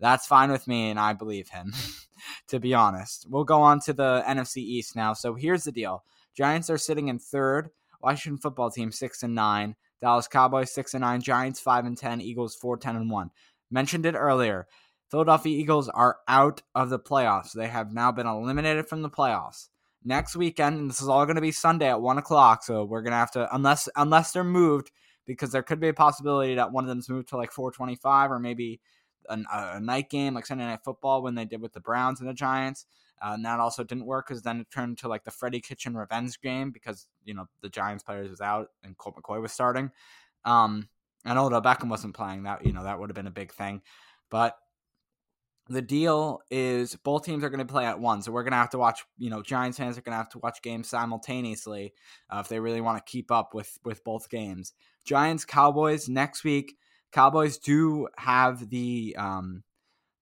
that's 0.00 0.26
fine 0.26 0.50
with 0.50 0.66
me, 0.66 0.90
and 0.90 0.98
I 0.98 1.12
believe 1.12 1.48
him, 1.48 1.72
to 2.48 2.58
be 2.58 2.74
honest. 2.74 3.26
We'll 3.28 3.44
go 3.44 3.60
on 3.60 3.80
to 3.80 3.92
the 3.92 4.24
NFC 4.26 4.58
East 4.58 4.96
now. 4.96 5.12
So, 5.12 5.34
here's 5.34 5.64
the 5.64 5.72
deal 5.72 6.04
Giants 6.36 6.70
are 6.70 6.78
sitting 6.78 7.08
in 7.08 7.18
third. 7.18 7.70
Washington 8.02 8.38
football 8.38 8.70
team 8.70 8.92
six 8.92 9.22
and 9.22 9.34
nine. 9.34 9.76
Dallas 10.00 10.28
Cowboys 10.28 10.72
six 10.72 10.94
and 10.94 11.02
nine. 11.02 11.20
Giants 11.20 11.60
five 11.60 11.86
and 11.86 11.96
ten. 11.96 12.20
Eagles 12.20 12.54
four 12.54 12.76
ten 12.76 12.96
and 12.96 13.10
one. 13.10 13.30
Mentioned 13.70 14.06
it 14.06 14.14
earlier. 14.14 14.66
Philadelphia 15.10 15.56
Eagles 15.56 15.88
are 15.88 16.18
out 16.26 16.62
of 16.74 16.90
the 16.90 16.98
playoffs. 16.98 17.52
They 17.52 17.68
have 17.68 17.92
now 17.92 18.12
been 18.12 18.26
eliminated 18.26 18.88
from 18.88 19.02
the 19.02 19.10
playoffs. 19.10 19.68
Next 20.04 20.36
weekend, 20.36 20.78
and 20.78 20.90
this 20.90 21.00
is 21.00 21.08
all 21.08 21.24
going 21.24 21.36
to 21.36 21.40
be 21.40 21.52
Sunday 21.52 21.88
at 21.88 22.00
one 22.00 22.18
o'clock. 22.18 22.62
So 22.62 22.84
we're 22.84 23.02
gonna 23.02 23.16
have 23.16 23.30
to, 23.32 23.48
unless 23.54 23.88
unless 23.96 24.32
they're 24.32 24.44
moved, 24.44 24.90
because 25.26 25.50
there 25.52 25.62
could 25.62 25.80
be 25.80 25.88
a 25.88 25.94
possibility 25.94 26.56
that 26.56 26.72
one 26.72 26.84
of 26.84 26.88
them's 26.88 27.08
moved 27.08 27.28
to 27.28 27.36
like 27.36 27.52
425 27.52 28.30
or 28.30 28.38
maybe 28.38 28.80
a, 29.28 29.38
a 29.52 29.80
night 29.80 30.10
game 30.10 30.34
like 30.34 30.46
Sunday 30.46 30.64
Night 30.64 30.84
Football 30.84 31.22
when 31.22 31.34
they 31.34 31.44
did 31.44 31.60
with 31.60 31.72
the 31.72 31.80
Browns 31.80 32.20
and 32.20 32.28
the 32.28 32.34
Giants. 32.34 32.86
Uh, 33.22 33.32
and 33.34 33.44
that 33.44 33.60
also 33.60 33.84
didn't 33.84 34.06
work 34.06 34.26
because 34.28 34.42
then 34.42 34.60
it 34.60 34.70
turned 34.70 34.98
to 34.98 35.08
like 35.08 35.24
the 35.24 35.30
Freddie 35.30 35.60
Kitchen 35.60 35.96
revenge 35.96 36.40
game 36.40 36.70
because 36.70 37.06
you 37.24 37.32
know 37.34 37.46
the 37.62 37.68
Giants 37.68 38.02
players 38.02 38.28
was 38.28 38.40
out 38.40 38.70
and 38.82 38.98
Colt 38.98 39.16
McCoy 39.16 39.40
was 39.40 39.52
starting. 39.52 39.90
Um, 40.44 40.88
and 41.24 41.38
although 41.38 41.60
Beckham 41.60 41.88
wasn't 41.88 42.14
playing, 42.14 42.42
that 42.42 42.66
you 42.66 42.72
know 42.72 42.84
that 42.84 42.98
would 42.98 43.08
have 43.08 43.14
been 43.14 43.26
a 43.26 43.32
big 43.32 43.52
thing. 43.52 43.82
But 44.30 44.58
the 45.68 45.80
deal 45.80 46.40
is 46.50 46.94
both 46.96 47.24
teams 47.24 47.42
are 47.42 47.48
going 47.48 47.66
to 47.66 47.72
play 47.72 47.86
at 47.86 47.98
once, 47.98 48.26
so 48.26 48.32
we're 48.32 48.42
going 48.42 48.52
to 48.52 48.58
have 48.58 48.70
to 48.70 48.78
watch. 48.78 49.04
You 49.16 49.30
know, 49.30 49.42
Giants 49.42 49.78
fans 49.78 49.96
are 49.96 50.02
going 50.02 50.12
to 50.12 50.18
have 50.18 50.28
to 50.30 50.38
watch 50.38 50.60
games 50.60 50.88
simultaneously 50.88 51.94
uh, 52.28 52.40
if 52.40 52.48
they 52.48 52.60
really 52.60 52.82
want 52.82 53.04
to 53.04 53.10
keep 53.10 53.30
up 53.30 53.54
with 53.54 53.78
with 53.84 54.04
both 54.04 54.28
games. 54.28 54.74
Giants 55.04 55.44
Cowboys 55.44 56.08
next 56.08 56.44
week. 56.44 56.76
Cowboys 57.14 57.58
do 57.58 58.08
have 58.18 58.68
the 58.68 59.14
um, 59.18 59.62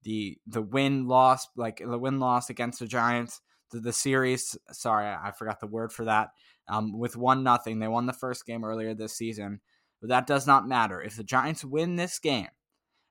the 0.02 0.38
the 0.46 0.62
win 0.62 1.08
loss 1.08 1.48
like 1.56 1.78
the 1.78 1.98
win 1.98 2.20
loss 2.20 2.50
against 2.50 2.80
the 2.80 2.86
Giants 2.86 3.40
the, 3.70 3.80
the 3.80 3.92
series 3.92 4.56
sorry 4.70 5.06
I 5.06 5.32
forgot 5.32 5.58
the 5.58 5.66
word 5.66 5.92
for 5.92 6.04
that 6.04 6.30
um, 6.68 6.98
with 6.98 7.16
one 7.16 7.42
nothing. 7.42 7.78
They 7.78 7.88
won 7.88 8.06
the 8.06 8.12
first 8.12 8.46
game 8.46 8.64
earlier 8.64 8.94
this 8.94 9.14
season. 9.14 9.60
But 10.00 10.08
that 10.08 10.26
does 10.26 10.46
not 10.46 10.66
matter. 10.66 11.00
If 11.00 11.16
the 11.16 11.24
Giants 11.24 11.64
win 11.64 11.96
this 11.96 12.18
game 12.18 12.48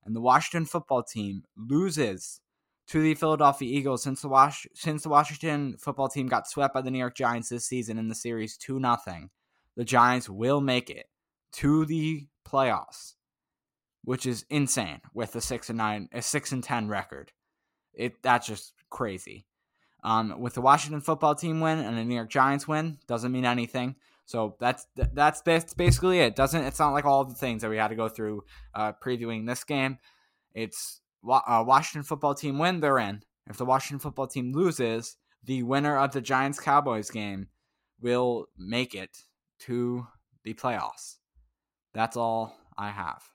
and 0.06 0.16
the 0.16 0.22
Washington 0.22 0.66
football 0.66 1.04
team 1.04 1.44
loses 1.56 2.42
to 2.88 3.02
the 3.02 3.16
Philadelphia 3.16 3.70
Eagles 3.70 4.04
since 4.04 4.22
the 4.22 4.28
Was- 4.28 4.68
since 4.74 5.04
the 5.04 5.10
Washington 5.10 5.78
football 5.78 6.10
team 6.10 6.28
got 6.28 6.48
swept 6.48 6.74
by 6.74 6.82
the 6.82 6.92
New 6.92 7.00
York 7.00 7.16
Giants 7.16 7.50
this 7.50 7.66
season 7.66 7.98
in 7.98 8.10
the 8.10 8.16
series 8.16 8.58
2 8.58 8.80
nothing 8.80 9.30
the 9.78 9.86
Giants 9.86 10.30
will 10.30 10.60
make 10.60 10.90
it 10.90 11.06
to 11.54 11.86
the 11.86 12.28
playoffs 12.46 13.14
which 14.04 14.26
is 14.26 14.46
insane 14.50 15.02
with 15.14 15.36
a 15.36 15.42
six 15.42 15.70
and 15.70 15.78
nine, 15.78 16.10
a 16.14 16.22
six 16.22 16.52
and 16.52 16.64
ten 16.64 16.88
record. 16.88 17.32
It 17.94 18.22
that's 18.24 18.48
just 18.48 18.74
crazy. 18.90 19.46
Um, 20.04 20.40
with 20.40 20.56
the 20.56 20.62
Washington 20.62 21.02
football 21.02 21.36
team 21.36 21.60
win 21.60 21.80
and 21.80 21.98
the 21.98 22.04
New 22.04 22.16
York 22.16 22.30
Giants 22.30 22.68
win, 22.68 22.98
doesn't 23.08 23.32
mean 23.32 23.46
anything. 23.46 23.96
So 24.26 24.56
that's 24.60 24.88
that's 24.96 25.42
that's 25.42 25.74
basically 25.74 26.20
it. 26.20 26.36
Doesn't 26.36 26.64
it's 26.64 26.80
not 26.80 26.94
like 26.94 27.06
all 27.06 27.24
the 27.24 27.36
things 27.36 27.62
that 27.62 27.70
we 27.70 27.78
had 27.78 27.90
to 27.90 27.96
go 27.96 28.08
through 28.08 28.44
uh, 28.74 28.94
previewing 28.94 29.46
this 29.46 29.64
game. 29.64 29.98
It's 30.54 31.02
uh, 31.30 31.64
Washington 31.66 32.04
football 32.04 32.34
team 32.34 32.58
win, 32.58 32.80
they're 32.80 33.00
in. 33.00 33.24
If 33.50 33.58
the 33.58 33.66
Washington 33.66 34.00
football 34.00 34.28
team 34.28 34.54
loses, 34.54 35.18
the 35.44 35.64
winner 35.64 35.98
of 35.98 36.12
the 36.12 36.22
Giants 36.22 36.60
Cowboys 36.60 37.10
game 37.10 37.48
will 38.00 38.48
make 38.58 38.96
it 38.96 39.26
to 39.60 40.08
the 40.44 40.54
playoffs. 40.54 41.18
That's 41.94 42.18
all 42.18 42.56
I 42.78 42.90
have. 42.90 43.31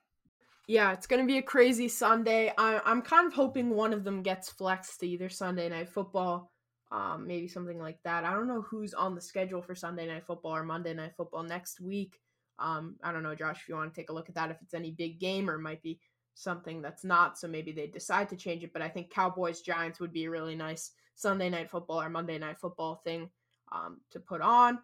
Yeah, 0.66 0.92
it's 0.92 1.06
gonna 1.06 1.26
be 1.26 1.38
a 1.38 1.42
crazy 1.42 1.88
Sunday. 1.88 2.52
I, 2.58 2.80
I'm 2.84 3.02
kind 3.02 3.26
of 3.26 3.32
hoping 3.32 3.70
one 3.70 3.92
of 3.92 4.02
them 4.02 4.22
gets 4.22 4.50
flexed 4.50 5.00
to 5.00 5.06
either 5.06 5.28
Sunday 5.28 5.68
Night 5.68 5.88
Football, 5.88 6.50
um, 6.90 7.26
maybe 7.26 7.46
something 7.46 7.78
like 7.78 7.98
that. 8.04 8.24
I 8.24 8.32
don't 8.32 8.48
know 8.48 8.62
who's 8.62 8.92
on 8.92 9.14
the 9.14 9.20
schedule 9.20 9.62
for 9.62 9.76
Sunday 9.76 10.08
Night 10.08 10.24
Football 10.26 10.56
or 10.56 10.64
Monday 10.64 10.92
Night 10.92 11.12
Football 11.16 11.44
next 11.44 11.80
week. 11.80 12.18
Um, 12.58 12.96
I 13.02 13.12
don't 13.12 13.22
know, 13.22 13.34
Josh, 13.34 13.60
if 13.62 13.68
you 13.68 13.76
want 13.76 13.94
to 13.94 14.00
take 14.00 14.10
a 14.10 14.12
look 14.12 14.28
at 14.28 14.34
that, 14.34 14.50
if 14.50 14.56
it's 14.60 14.74
any 14.74 14.90
big 14.90 15.20
game 15.20 15.48
or 15.48 15.58
might 15.58 15.82
be 15.82 16.00
something 16.34 16.82
that's 16.82 17.04
not. 17.04 17.38
So 17.38 17.46
maybe 17.46 17.70
they 17.70 17.86
decide 17.86 18.28
to 18.30 18.36
change 18.36 18.64
it. 18.64 18.72
But 18.72 18.82
I 18.82 18.88
think 18.88 19.10
Cowboys 19.10 19.60
Giants 19.60 20.00
would 20.00 20.12
be 20.12 20.24
a 20.24 20.30
really 20.30 20.56
nice 20.56 20.90
Sunday 21.14 21.48
Night 21.48 21.70
Football 21.70 22.00
or 22.02 22.10
Monday 22.10 22.38
Night 22.38 22.58
Football 22.58 23.02
thing 23.04 23.30
um, 23.70 24.00
to 24.10 24.18
put 24.18 24.40
on. 24.40 24.78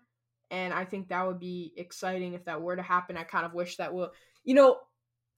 And 0.50 0.72
I 0.72 0.84
think 0.84 1.08
that 1.08 1.26
would 1.26 1.40
be 1.40 1.72
exciting 1.76 2.34
if 2.34 2.44
that 2.44 2.60
were 2.60 2.76
to 2.76 2.82
happen. 2.82 3.16
I 3.16 3.24
kind 3.24 3.46
of 3.46 3.54
wish 3.54 3.76
that 3.76 3.92
will, 3.92 4.12
you 4.44 4.54
know, 4.54 4.78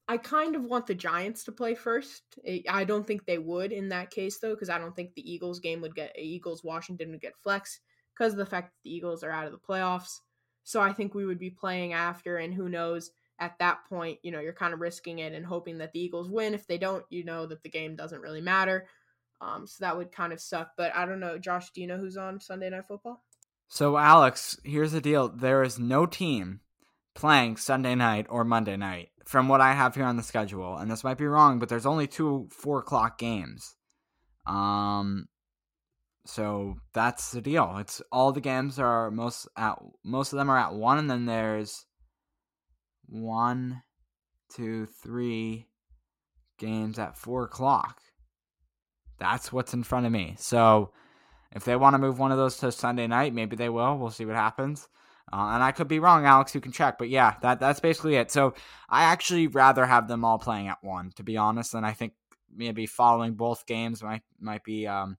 I 0.07 0.17
kind 0.17 0.55
of 0.55 0.63
want 0.63 0.85
the 0.85 0.93
Giants 0.93 1.43
to 1.45 1.51
play 1.51 1.73
first. 1.73 2.23
I 2.69 2.83
don't 2.83 3.07
think 3.07 3.25
they 3.25 3.39
would 3.39 3.71
in 3.71 3.89
that 3.89 4.11
case 4.11 4.39
though, 4.39 4.53
because 4.53 4.69
I 4.69 4.77
don't 4.77 4.95
think 4.95 5.13
the 5.13 5.31
Eagles 5.31 5.59
game 5.59 5.81
would 5.81 5.95
get 5.95 6.15
Eagles 6.17 6.63
Washington 6.63 7.11
would 7.11 7.21
get 7.21 7.37
flex 7.41 7.79
because 8.15 8.33
of 8.33 8.37
the 8.37 8.45
fact 8.45 8.67
that 8.67 8.83
the 8.83 8.95
Eagles 8.95 9.23
are 9.23 9.31
out 9.31 9.47
of 9.47 9.51
the 9.51 9.57
playoffs. 9.57 10.19
So 10.63 10.79
I 10.79 10.93
think 10.93 11.13
we 11.13 11.25
would 11.25 11.39
be 11.39 11.49
playing 11.49 11.93
after, 11.93 12.37
and 12.37 12.53
who 12.53 12.69
knows 12.69 13.11
at 13.39 13.57
that 13.59 13.79
point, 13.89 14.19
you 14.23 14.31
know, 14.31 14.39
you're 14.39 14.53
kind 14.53 14.73
of 14.73 14.79
risking 14.79 15.19
it 15.19 15.33
and 15.33 15.45
hoping 15.45 15.79
that 15.79 15.91
the 15.91 15.99
Eagles 15.99 16.29
win. 16.29 16.53
If 16.53 16.67
they 16.67 16.77
don't, 16.77 17.03
you 17.09 17.23
know 17.23 17.45
that 17.47 17.63
the 17.63 17.69
game 17.69 17.95
doesn't 17.95 18.21
really 18.21 18.41
matter. 18.41 18.87
Um, 19.41 19.67
so 19.67 19.77
that 19.83 19.97
would 19.97 20.11
kind 20.11 20.33
of 20.33 20.39
suck. 20.39 20.71
But 20.77 20.95
I 20.95 21.05
don't 21.05 21.19
know, 21.19 21.37
Josh. 21.37 21.71
Do 21.71 21.81
you 21.81 21.87
know 21.87 21.97
who's 21.97 22.17
on 22.17 22.39
Sunday 22.39 22.69
Night 22.69 22.85
Football? 22.87 23.23
So 23.67 23.97
Alex, 23.97 24.59
here's 24.63 24.91
the 24.91 25.01
deal: 25.01 25.29
there 25.29 25.63
is 25.63 25.77
no 25.79 26.05
team 26.05 26.61
playing 27.15 27.57
Sunday 27.57 27.95
night 27.95 28.27
or 28.29 28.43
Monday 28.43 28.77
night 28.77 29.09
from 29.25 29.47
what 29.47 29.61
I 29.61 29.73
have 29.73 29.95
here 29.95 30.05
on 30.05 30.17
the 30.17 30.23
schedule, 30.23 30.77
and 30.77 30.91
this 30.91 31.03
might 31.03 31.17
be 31.17 31.25
wrong, 31.25 31.57
but 31.57 31.69
there's 31.69 31.85
only 31.85 32.07
two 32.07 32.47
four 32.51 32.79
o'clock 32.79 33.17
games. 33.17 33.75
Um, 34.45 35.27
so 36.25 36.75
that's 36.93 37.31
the 37.31 37.41
deal. 37.41 37.77
It's 37.79 38.01
all 38.11 38.31
the 38.31 38.41
games 38.41 38.77
are 38.77 39.09
most 39.09 39.47
at 39.57 39.77
most 40.03 40.33
of 40.33 40.37
them 40.37 40.49
are 40.49 40.57
at 40.57 40.73
one, 40.73 40.97
and 40.99 41.09
then 41.09 41.25
there's 41.25 41.85
one, 43.07 43.81
two, 44.55 44.85
three 44.85 45.67
games 46.57 46.99
at 46.99 47.17
four 47.17 47.43
o'clock. 47.43 48.01
That's 49.17 49.51
what's 49.51 49.73
in 49.73 49.83
front 49.83 50.05
of 50.05 50.11
me. 50.11 50.35
So 50.37 50.91
if 51.51 51.63
they 51.63 51.75
want 51.75 51.93
to 51.93 51.99
move 51.99 52.19
one 52.19 52.31
of 52.31 52.37
those 52.37 52.57
to 52.57 52.71
Sunday 52.71 53.07
night, 53.07 53.33
maybe 53.33 53.55
they 53.55 53.69
will. 53.69 53.97
We'll 53.97 54.11
see 54.11 54.25
what 54.25 54.35
happens. 54.35 54.87
Uh, 55.31 55.51
and 55.53 55.63
I 55.63 55.71
could 55.71 55.87
be 55.87 55.99
wrong, 55.99 56.25
Alex. 56.25 56.53
You 56.53 56.61
can 56.61 56.71
check, 56.71 56.97
but 56.97 57.09
yeah, 57.09 57.35
that 57.41 57.59
that's 57.59 57.79
basically 57.79 58.15
it. 58.15 58.31
So 58.31 58.53
I 58.89 59.05
actually 59.05 59.47
rather 59.47 59.85
have 59.85 60.07
them 60.07 60.23
all 60.23 60.37
playing 60.37 60.67
at 60.67 60.83
one, 60.83 61.11
to 61.15 61.23
be 61.23 61.37
honest. 61.37 61.73
And 61.73 61.85
I 61.85 61.93
think 61.93 62.13
maybe 62.55 62.85
following 62.85 63.33
both 63.33 63.65
games 63.65 64.03
might 64.03 64.21
might 64.39 64.63
be 64.63 64.87
um 64.87 65.17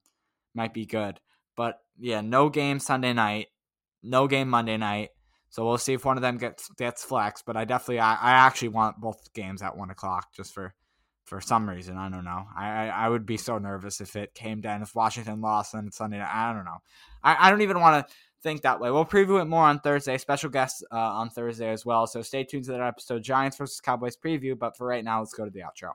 might 0.54 0.72
be 0.72 0.86
good. 0.86 1.20
But 1.56 1.80
yeah, 1.98 2.20
no 2.20 2.48
game 2.48 2.78
Sunday 2.78 3.12
night, 3.12 3.48
no 4.02 4.28
game 4.28 4.48
Monday 4.48 4.76
night. 4.76 5.10
So 5.50 5.64
we'll 5.64 5.78
see 5.78 5.94
if 5.94 6.04
one 6.04 6.16
of 6.16 6.22
them 6.22 6.38
gets 6.38 6.68
gets 6.70 7.04
flexed. 7.04 7.44
But 7.44 7.56
I 7.56 7.64
definitely 7.64 8.00
I, 8.00 8.14
I 8.14 8.30
actually 8.32 8.68
want 8.68 9.00
both 9.00 9.32
games 9.32 9.60
at 9.62 9.76
one 9.76 9.90
o'clock 9.90 10.28
just 10.34 10.54
for 10.54 10.74
for 11.24 11.40
some 11.40 11.68
reason. 11.68 11.96
I 11.96 12.08
don't 12.08 12.24
know. 12.24 12.44
I, 12.56 12.68
I, 12.68 12.86
I 12.86 13.08
would 13.08 13.26
be 13.26 13.36
so 13.36 13.58
nervous 13.58 14.00
if 14.00 14.14
it 14.16 14.34
came 14.34 14.60
down 14.60 14.82
if 14.82 14.94
Washington 14.94 15.40
lost 15.40 15.74
on 15.74 15.90
Sunday 15.90 16.18
night. 16.18 16.30
I 16.32 16.52
don't 16.52 16.64
know. 16.64 16.78
I, 17.22 17.48
I 17.48 17.50
don't 17.50 17.62
even 17.62 17.80
want 17.80 18.06
to 18.06 18.14
think 18.42 18.62
that 18.62 18.80
way. 18.80 18.90
We'll 18.90 19.04
preview 19.04 19.40
it 19.40 19.46
more 19.46 19.64
on 19.64 19.80
Thursday. 19.80 20.18
Special 20.18 20.50
guests 20.50 20.82
uh, 20.92 20.96
on 20.96 21.30
Thursday 21.30 21.70
as 21.70 21.84
well. 21.84 22.06
So 22.06 22.22
stay 22.22 22.44
tuned 22.44 22.64
to 22.64 22.72
that 22.72 22.80
episode, 22.80 23.22
Giants 23.22 23.56
versus 23.56 23.80
Cowboys 23.80 24.16
preview. 24.16 24.58
But 24.58 24.76
for 24.76 24.86
right 24.86 25.04
now, 25.04 25.20
let's 25.20 25.34
go 25.34 25.44
to 25.44 25.50
the 25.50 25.60
outro. 25.60 25.92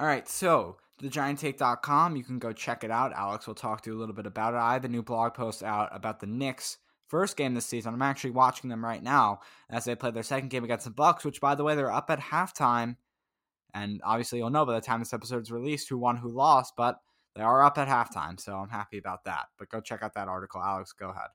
All 0.00 0.06
right, 0.06 0.28
so 0.28 0.76
thegianttake.com, 1.02 2.16
you 2.16 2.24
can 2.24 2.38
go 2.38 2.52
check 2.52 2.84
it 2.84 2.90
out. 2.90 3.12
Alex 3.12 3.46
will 3.46 3.54
talk 3.54 3.82
to 3.82 3.90
you 3.90 3.96
a 3.96 4.00
little 4.00 4.14
bit 4.14 4.26
about 4.26 4.54
it. 4.54 4.58
I 4.58 4.74
have 4.74 4.84
a 4.84 4.88
new 4.88 5.02
blog 5.02 5.34
post 5.34 5.62
out 5.62 5.88
about 5.92 6.20
the 6.20 6.26
Knicks 6.26 6.78
first 7.06 7.36
game 7.36 7.54
this 7.54 7.66
season. 7.66 7.94
I'm 7.94 8.02
actually 8.02 8.30
watching 8.30 8.68
them 8.68 8.84
right 8.84 9.02
now 9.02 9.40
as 9.70 9.84
they 9.84 9.94
play 9.94 10.10
their 10.10 10.22
second 10.22 10.48
game 10.50 10.64
against 10.64 10.84
the 10.84 10.90
Bucks, 10.90 11.24
which 11.24 11.40
by 11.40 11.54
the 11.54 11.64
way, 11.64 11.74
they're 11.74 11.92
up 11.92 12.10
at 12.10 12.20
halftime. 12.20 12.96
And 13.74 14.00
obviously 14.04 14.38
you'll 14.38 14.50
know 14.50 14.66
by 14.66 14.74
the 14.74 14.80
time 14.80 15.00
this 15.00 15.12
episode 15.12 15.42
is 15.42 15.52
released 15.52 15.88
who 15.88 15.98
won, 15.98 16.16
who 16.16 16.30
lost, 16.30 16.74
but 16.76 17.00
they 17.34 17.42
are 17.42 17.62
up 17.62 17.78
at 17.78 17.88
halftime, 17.88 18.40
so 18.40 18.56
I'm 18.56 18.70
happy 18.70 18.98
about 18.98 19.24
that. 19.24 19.46
But 19.58 19.68
go 19.68 19.80
check 19.80 20.02
out 20.02 20.14
that 20.14 20.28
article. 20.28 20.60
Alex, 20.60 20.92
go 20.92 21.10
ahead. 21.10 21.28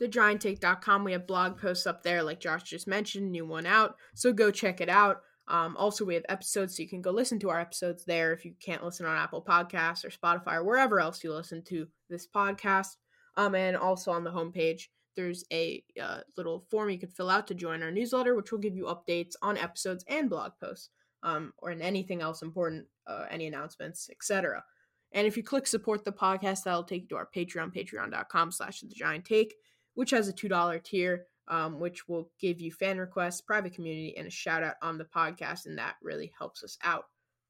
TheGiantTake.com, 0.00 1.04
we 1.04 1.12
have 1.12 1.26
blog 1.26 1.58
posts 1.58 1.86
up 1.86 2.02
there, 2.02 2.22
like 2.22 2.40
Josh 2.40 2.64
just 2.64 2.88
mentioned, 2.88 3.30
new 3.30 3.46
one 3.46 3.66
out. 3.66 3.96
So 4.14 4.32
go 4.32 4.50
check 4.50 4.80
it 4.80 4.88
out. 4.88 5.22
Um, 5.46 5.76
also, 5.76 6.04
we 6.04 6.14
have 6.14 6.24
episodes, 6.28 6.76
so 6.76 6.82
you 6.82 6.88
can 6.88 7.02
go 7.02 7.10
listen 7.10 7.38
to 7.40 7.50
our 7.50 7.60
episodes 7.60 8.04
there 8.04 8.32
if 8.32 8.44
you 8.44 8.54
can't 8.60 8.84
listen 8.84 9.06
on 9.06 9.16
Apple 9.16 9.44
Podcasts 9.46 10.04
or 10.04 10.10
Spotify 10.10 10.54
or 10.54 10.64
wherever 10.64 11.00
else 11.00 11.22
you 11.22 11.32
listen 11.32 11.62
to 11.64 11.86
this 12.08 12.26
podcast. 12.26 12.96
Um, 13.36 13.54
and 13.54 13.76
also 13.76 14.10
on 14.10 14.24
the 14.24 14.30
homepage, 14.30 14.88
there's 15.16 15.44
a 15.52 15.84
uh, 16.00 16.20
little 16.36 16.66
form 16.70 16.90
you 16.90 16.98
can 16.98 17.10
fill 17.10 17.30
out 17.30 17.46
to 17.48 17.54
join 17.54 17.82
our 17.82 17.90
newsletter, 17.90 18.34
which 18.34 18.52
will 18.52 18.58
give 18.58 18.76
you 18.76 18.84
updates 18.84 19.32
on 19.42 19.58
episodes 19.58 20.04
and 20.08 20.30
blog 20.30 20.52
posts, 20.62 20.90
um, 21.22 21.52
or 21.58 21.70
in 21.70 21.82
anything 21.82 22.22
else 22.22 22.42
important, 22.42 22.86
uh, 23.06 23.26
any 23.30 23.46
announcements, 23.46 24.08
etc. 24.10 24.64
And 25.12 25.26
if 25.26 25.36
you 25.36 25.42
click 25.42 25.66
support 25.66 26.04
the 26.04 26.12
podcast, 26.12 26.64
that'll 26.64 26.84
take 26.84 27.02
you 27.02 27.08
to 27.08 27.16
our 27.16 27.28
Patreon, 27.34 27.74
patreon.com 27.74 28.50
slash 28.50 28.80
the 28.80 28.88
giant 28.88 29.24
take, 29.24 29.54
which 29.94 30.10
has 30.10 30.28
a 30.28 30.32
$2 30.32 30.82
tier 30.82 31.26
um, 31.48 31.78
which 31.78 32.08
will 32.08 32.30
give 32.40 32.60
you 32.60 32.72
fan 32.72 32.98
requests, 32.98 33.40
private 33.40 33.74
community, 33.74 34.16
and 34.16 34.26
a 34.26 34.30
shout 34.30 34.62
out 34.62 34.76
on 34.82 34.98
the 34.98 35.04
podcast. 35.04 35.66
And 35.66 35.78
that 35.78 35.96
really 36.02 36.32
helps 36.38 36.64
us 36.64 36.78
out. 36.82 37.04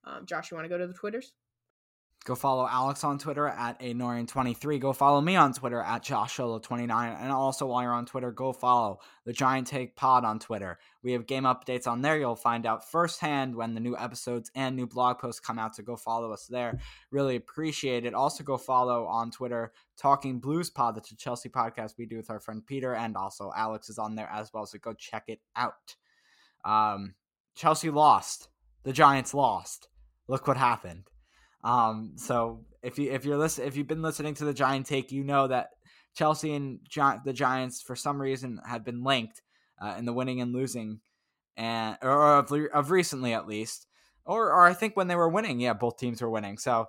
Um, 0.04 0.26
Josh, 0.26 0.50
you 0.50 0.56
want 0.56 0.66
to 0.66 0.68
go 0.68 0.78
to 0.78 0.86
the 0.86 0.94
Twitters? 0.94 1.32
Go 2.24 2.34
follow 2.34 2.66
Alex 2.66 3.04
on 3.04 3.18
Twitter 3.18 3.46
at 3.46 3.78
anorian23. 3.80 4.80
Go 4.80 4.94
follow 4.94 5.20
me 5.20 5.36
on 5.36 5.52
Twitter 5.52 5.82
at 5.82 6.02
joshsolo29. 6.02 7.20
And 7.20 7.30
also, 7.30 7.66
while 7.66 7.82
you're 7.82 7.92
on 7.92 8.06
Twitter, 8.06 8.32
go 8.32 8.50
follow 8.54 9.00
the 9.26 9.34
Giant 9.34 9.66
Take 9.66 9.94
Pod 9.94 10.24
on 10.24 10.38
Twitter. 10.38 10.78
We 11.02 11.12
have 11.12 11.26
game 11.26 11.42
updates 11.42 11.86
on 11.86 12.00
there. 12.00 12.18
You'll 12.18 12.34
find 12.34 12.64
out 12.64 12.90
firsthand 12.90 13.54
when 13.54 13.74
the 13.74 13.80
new 13.80 13.94
episodes 13.94 14.50
and 14.54 14.74
new 14.74 14.86
blog 14.86 15.18
posts 15.18 15.38
come 15.38 15.58
out. 15.58 15.76
So 15.76 15.82
go 15.82 15.96
follow 15.96 16.32
us 16.32 16.46
there. 16.46 16.78
Really 17.10 17.36
appreciate 17.36 18.06
it. 18.06 18.14
Also, 18.14 18.42
go 18.42 18.56
follow 18.56 19.04
on 19.04 19.30
Twitter 19.30 19.74
Talking 19.98 20.40
Blues 20.40 20.70
Pod. 20.70 20.96
That's 20.96 21.10
a 21.10 21.16
Chelsea 21.16 21.50
podcast 21.50 21.98
we 21.98 22.06
do 22.06 22.16
with 22.16 22.30
our 22.30 22.40
friend 22.40 22.66
Peter. 22.66 22.94
And 22.94 23.18
also, 23.18 23.52
Alex 23.54 23.90
is 23.90 23.98
on 23.98 24.14
there 24.14 24.30
as 24.32 24.50
well. 24.50 24.64
So 24.64 24.78
go 24.78 24.94
check 24.94 25.24
it 25.28 25.40
out. 25.56 25.96
Um, 26.64 27.16
Chelsea 27.54 27.90
lost. 27.90 28.48
The 28.82 28.94
Giants 28.94 29.34
lost. 29.34 29.88
Look 30.26 30.48
what 30.48 30.56
happened. 30.56 31.10
Um, 31.64 32.12
so 32.16 32.60
if 32.82 32.98
you 32.98 33.10
if 33.10 33.24
you're 33.24 33.38
listen 33.38 33.64
if 33.64 33.76
you've 33.76 33.88
been 33.88 34.02
listening 34.02 34.34
to 34.34 34.44
the 34.44 34.54
Giant 34.54 34.86
Take, 34.86 35.10
you 35.10 35.24
know 35.24 35.48
that 35.48 35.70
Chelsea 36.14 36.54
and 36.54 36.78
Gi- 36.88 37.22
the 37.24 37.32
Giants 37.32 37.82
for 37.82 37.96
some 37.96 38.20
reason 38.20 38.60
had 38.66 38.84
been 38.84 39.02
linked 39.02 39.42
uh, 39.82 39.96
in 39.98 40.04
the 40.04 40.12
winning 40.12 40.40
and 40.40 40.52
losing, 40.52 41.00
and 41.56 41.96
or 42.02 42.36
of, 42.36 42.52
of 42.72 42.90
recently 42.90 43.32
at 43.32 43.48
least, 43.48 43.86
or 44.26 44.48
or 44.48 44.66
I 44.66 44.74
think 44.74 44.96
when 44.96 45.08
they 45.08 45.16
were 45.16 45.28
winning, 45.28 45.58
yeah, 45.58 45.72
both 45.72 45.96
teams 45.96 46.20
were 46.20 46.30
winning. 46.30 46.58
So, 46.58 46.88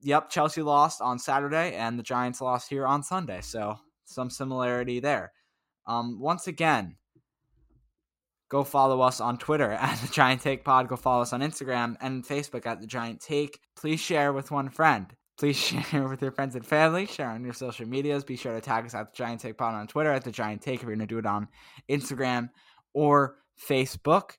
yep, 0.00 0.30
Chelsea 0.30 0.62
lost 0.62 1.02
on 1.02 1.18
Saturday, 1.18 1.74
and 1.74 1.98
the 1.98 2.02
Giants 2.02 2.40
lost 2.40 2.70
here 2.70 2.86
on 2.86 3.02
Sunday. 3.02 3.42
So 3.42 3.78
some 4.06 4.30
similarity 4.30 5.00
there. 5.00 5.32
Um, 5.86 6.18
once 6.18 6.46
again, 6.46 6.96
go 8.48 8.64
follow 8.64 9.00
us 9.00 9.20
on 9.20 9.38
Twitter 9.38 9.70
at 9.80 9.98
the 10.00 10.08
Giant 10.08 10.40
Take 10.40 10.64
Pod. 10.64 10.88
Go 10.88 10.96
follow 10.96 11.22
us 11.22 11.32
on 11.32 11.40
Instagram 11.40 11.96
and 12.00 12.26
Facebook 12.26 12.66
at 12.66 12.80
the 12.80 12.86
Giant 12.86 13.20
Take. 13.20 13.60
Please 13.76 14.00
share 14.00 14.32
with 14.32 14.50
one 14.50 14.68
friend. 14.68 15.06
Please 15.38 15.56
share 15.90 16.08
with 16.08 16.22
your 16.22 16.32
friends 16.32 16.54
and 16.54 16.64
family. 16.64 17.06
Share 17.06 17.30
on 17.30 17.44
your 17.44 17.52
social 17.52 17.86
medias. 17.86 18.24
Be 18.24 18.36
sure 18.36 18.54
to 18.54 18.60
tag 18.60 18.86
us 18.86 18.94
at 18.94 19.12
the 19.12 19.16
Giant 19.16 19.40
Take 19.40 19.58
Pod 19.58 19.74
on 19.74 19.86
Twitter 19.86 20.12
at 20.12 20.24
the 20.24 20.32
Giant 20.32 20.62
Take 20.62 20.76
if 20.76 20.82
you're 20.82 20.96
going 20.96 21.06
to 21.06 21.06
do 21.06 21.18
it 21.18 21.26
on 21.26 21.48
Instagram 21.90 22.50
or 22.94 23.36
Facebook. 23.68 24.32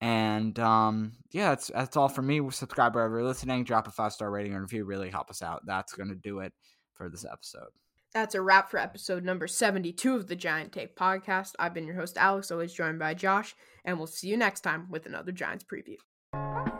And 0.00 0.58
um, 0.58 1.12
yeah, 1.30 1.50
that's 1.50 1.68
that's 1.68 1.96
all 1.96 2.08
for 2.08 2.22
me. 2.22 2.40
Subscribe 2.50 2.94
wherever 2.94 3.18
you're 3.18 3.26
listening. 3.26 3.64
Drop 3.64 3.86
a 3.86 3.90
five 3.90 4.12
star 4.12 4.30
rating 4.30 4.54
or 4.54 4.62
review. 4.62 4.84
Really 4.84 5.10
help 5.10 5.28
us 5.28 5.42
out. 5.42 5.60
That's 5.66 5.92
going 5.92 6.08
to 6.08 6.14
do 6.14 6.38
it 6.40 6.54
for 6.94 7.10
this 7.10 7.26
episode. 7.30 7.68
That's 8.12 8.34
a 8.34 8.42
wrap 8.42 8.70
for 8.70 8.78
episode 8.78 9.24
number 9.24 9.46
72 9.46 10.14
of 10.14 10.26
the 10.26 10.34
Giant 10.34 10.72
Take 10.72 10.96
podcast. 10.96 11.52
I've 11.58 11.74
been 11.74 11.86
your 11.86 11.96
host, 11.96 12.16
Alex, 12.16 12.50
always 12.50 12.72
joined 12.72 12.98
by 12.98 13.14
Josh, 13.14 13.54
and 13.84 13.98
we'll 13.98 14.08
see 14.08 14.28
you 14.28 14.36
next 14.36 14.62
time 14.62 14.88
with 14.90 15.06
another 15.06 15.30
Giants 15.30 15.64
preview. 15.64 16.79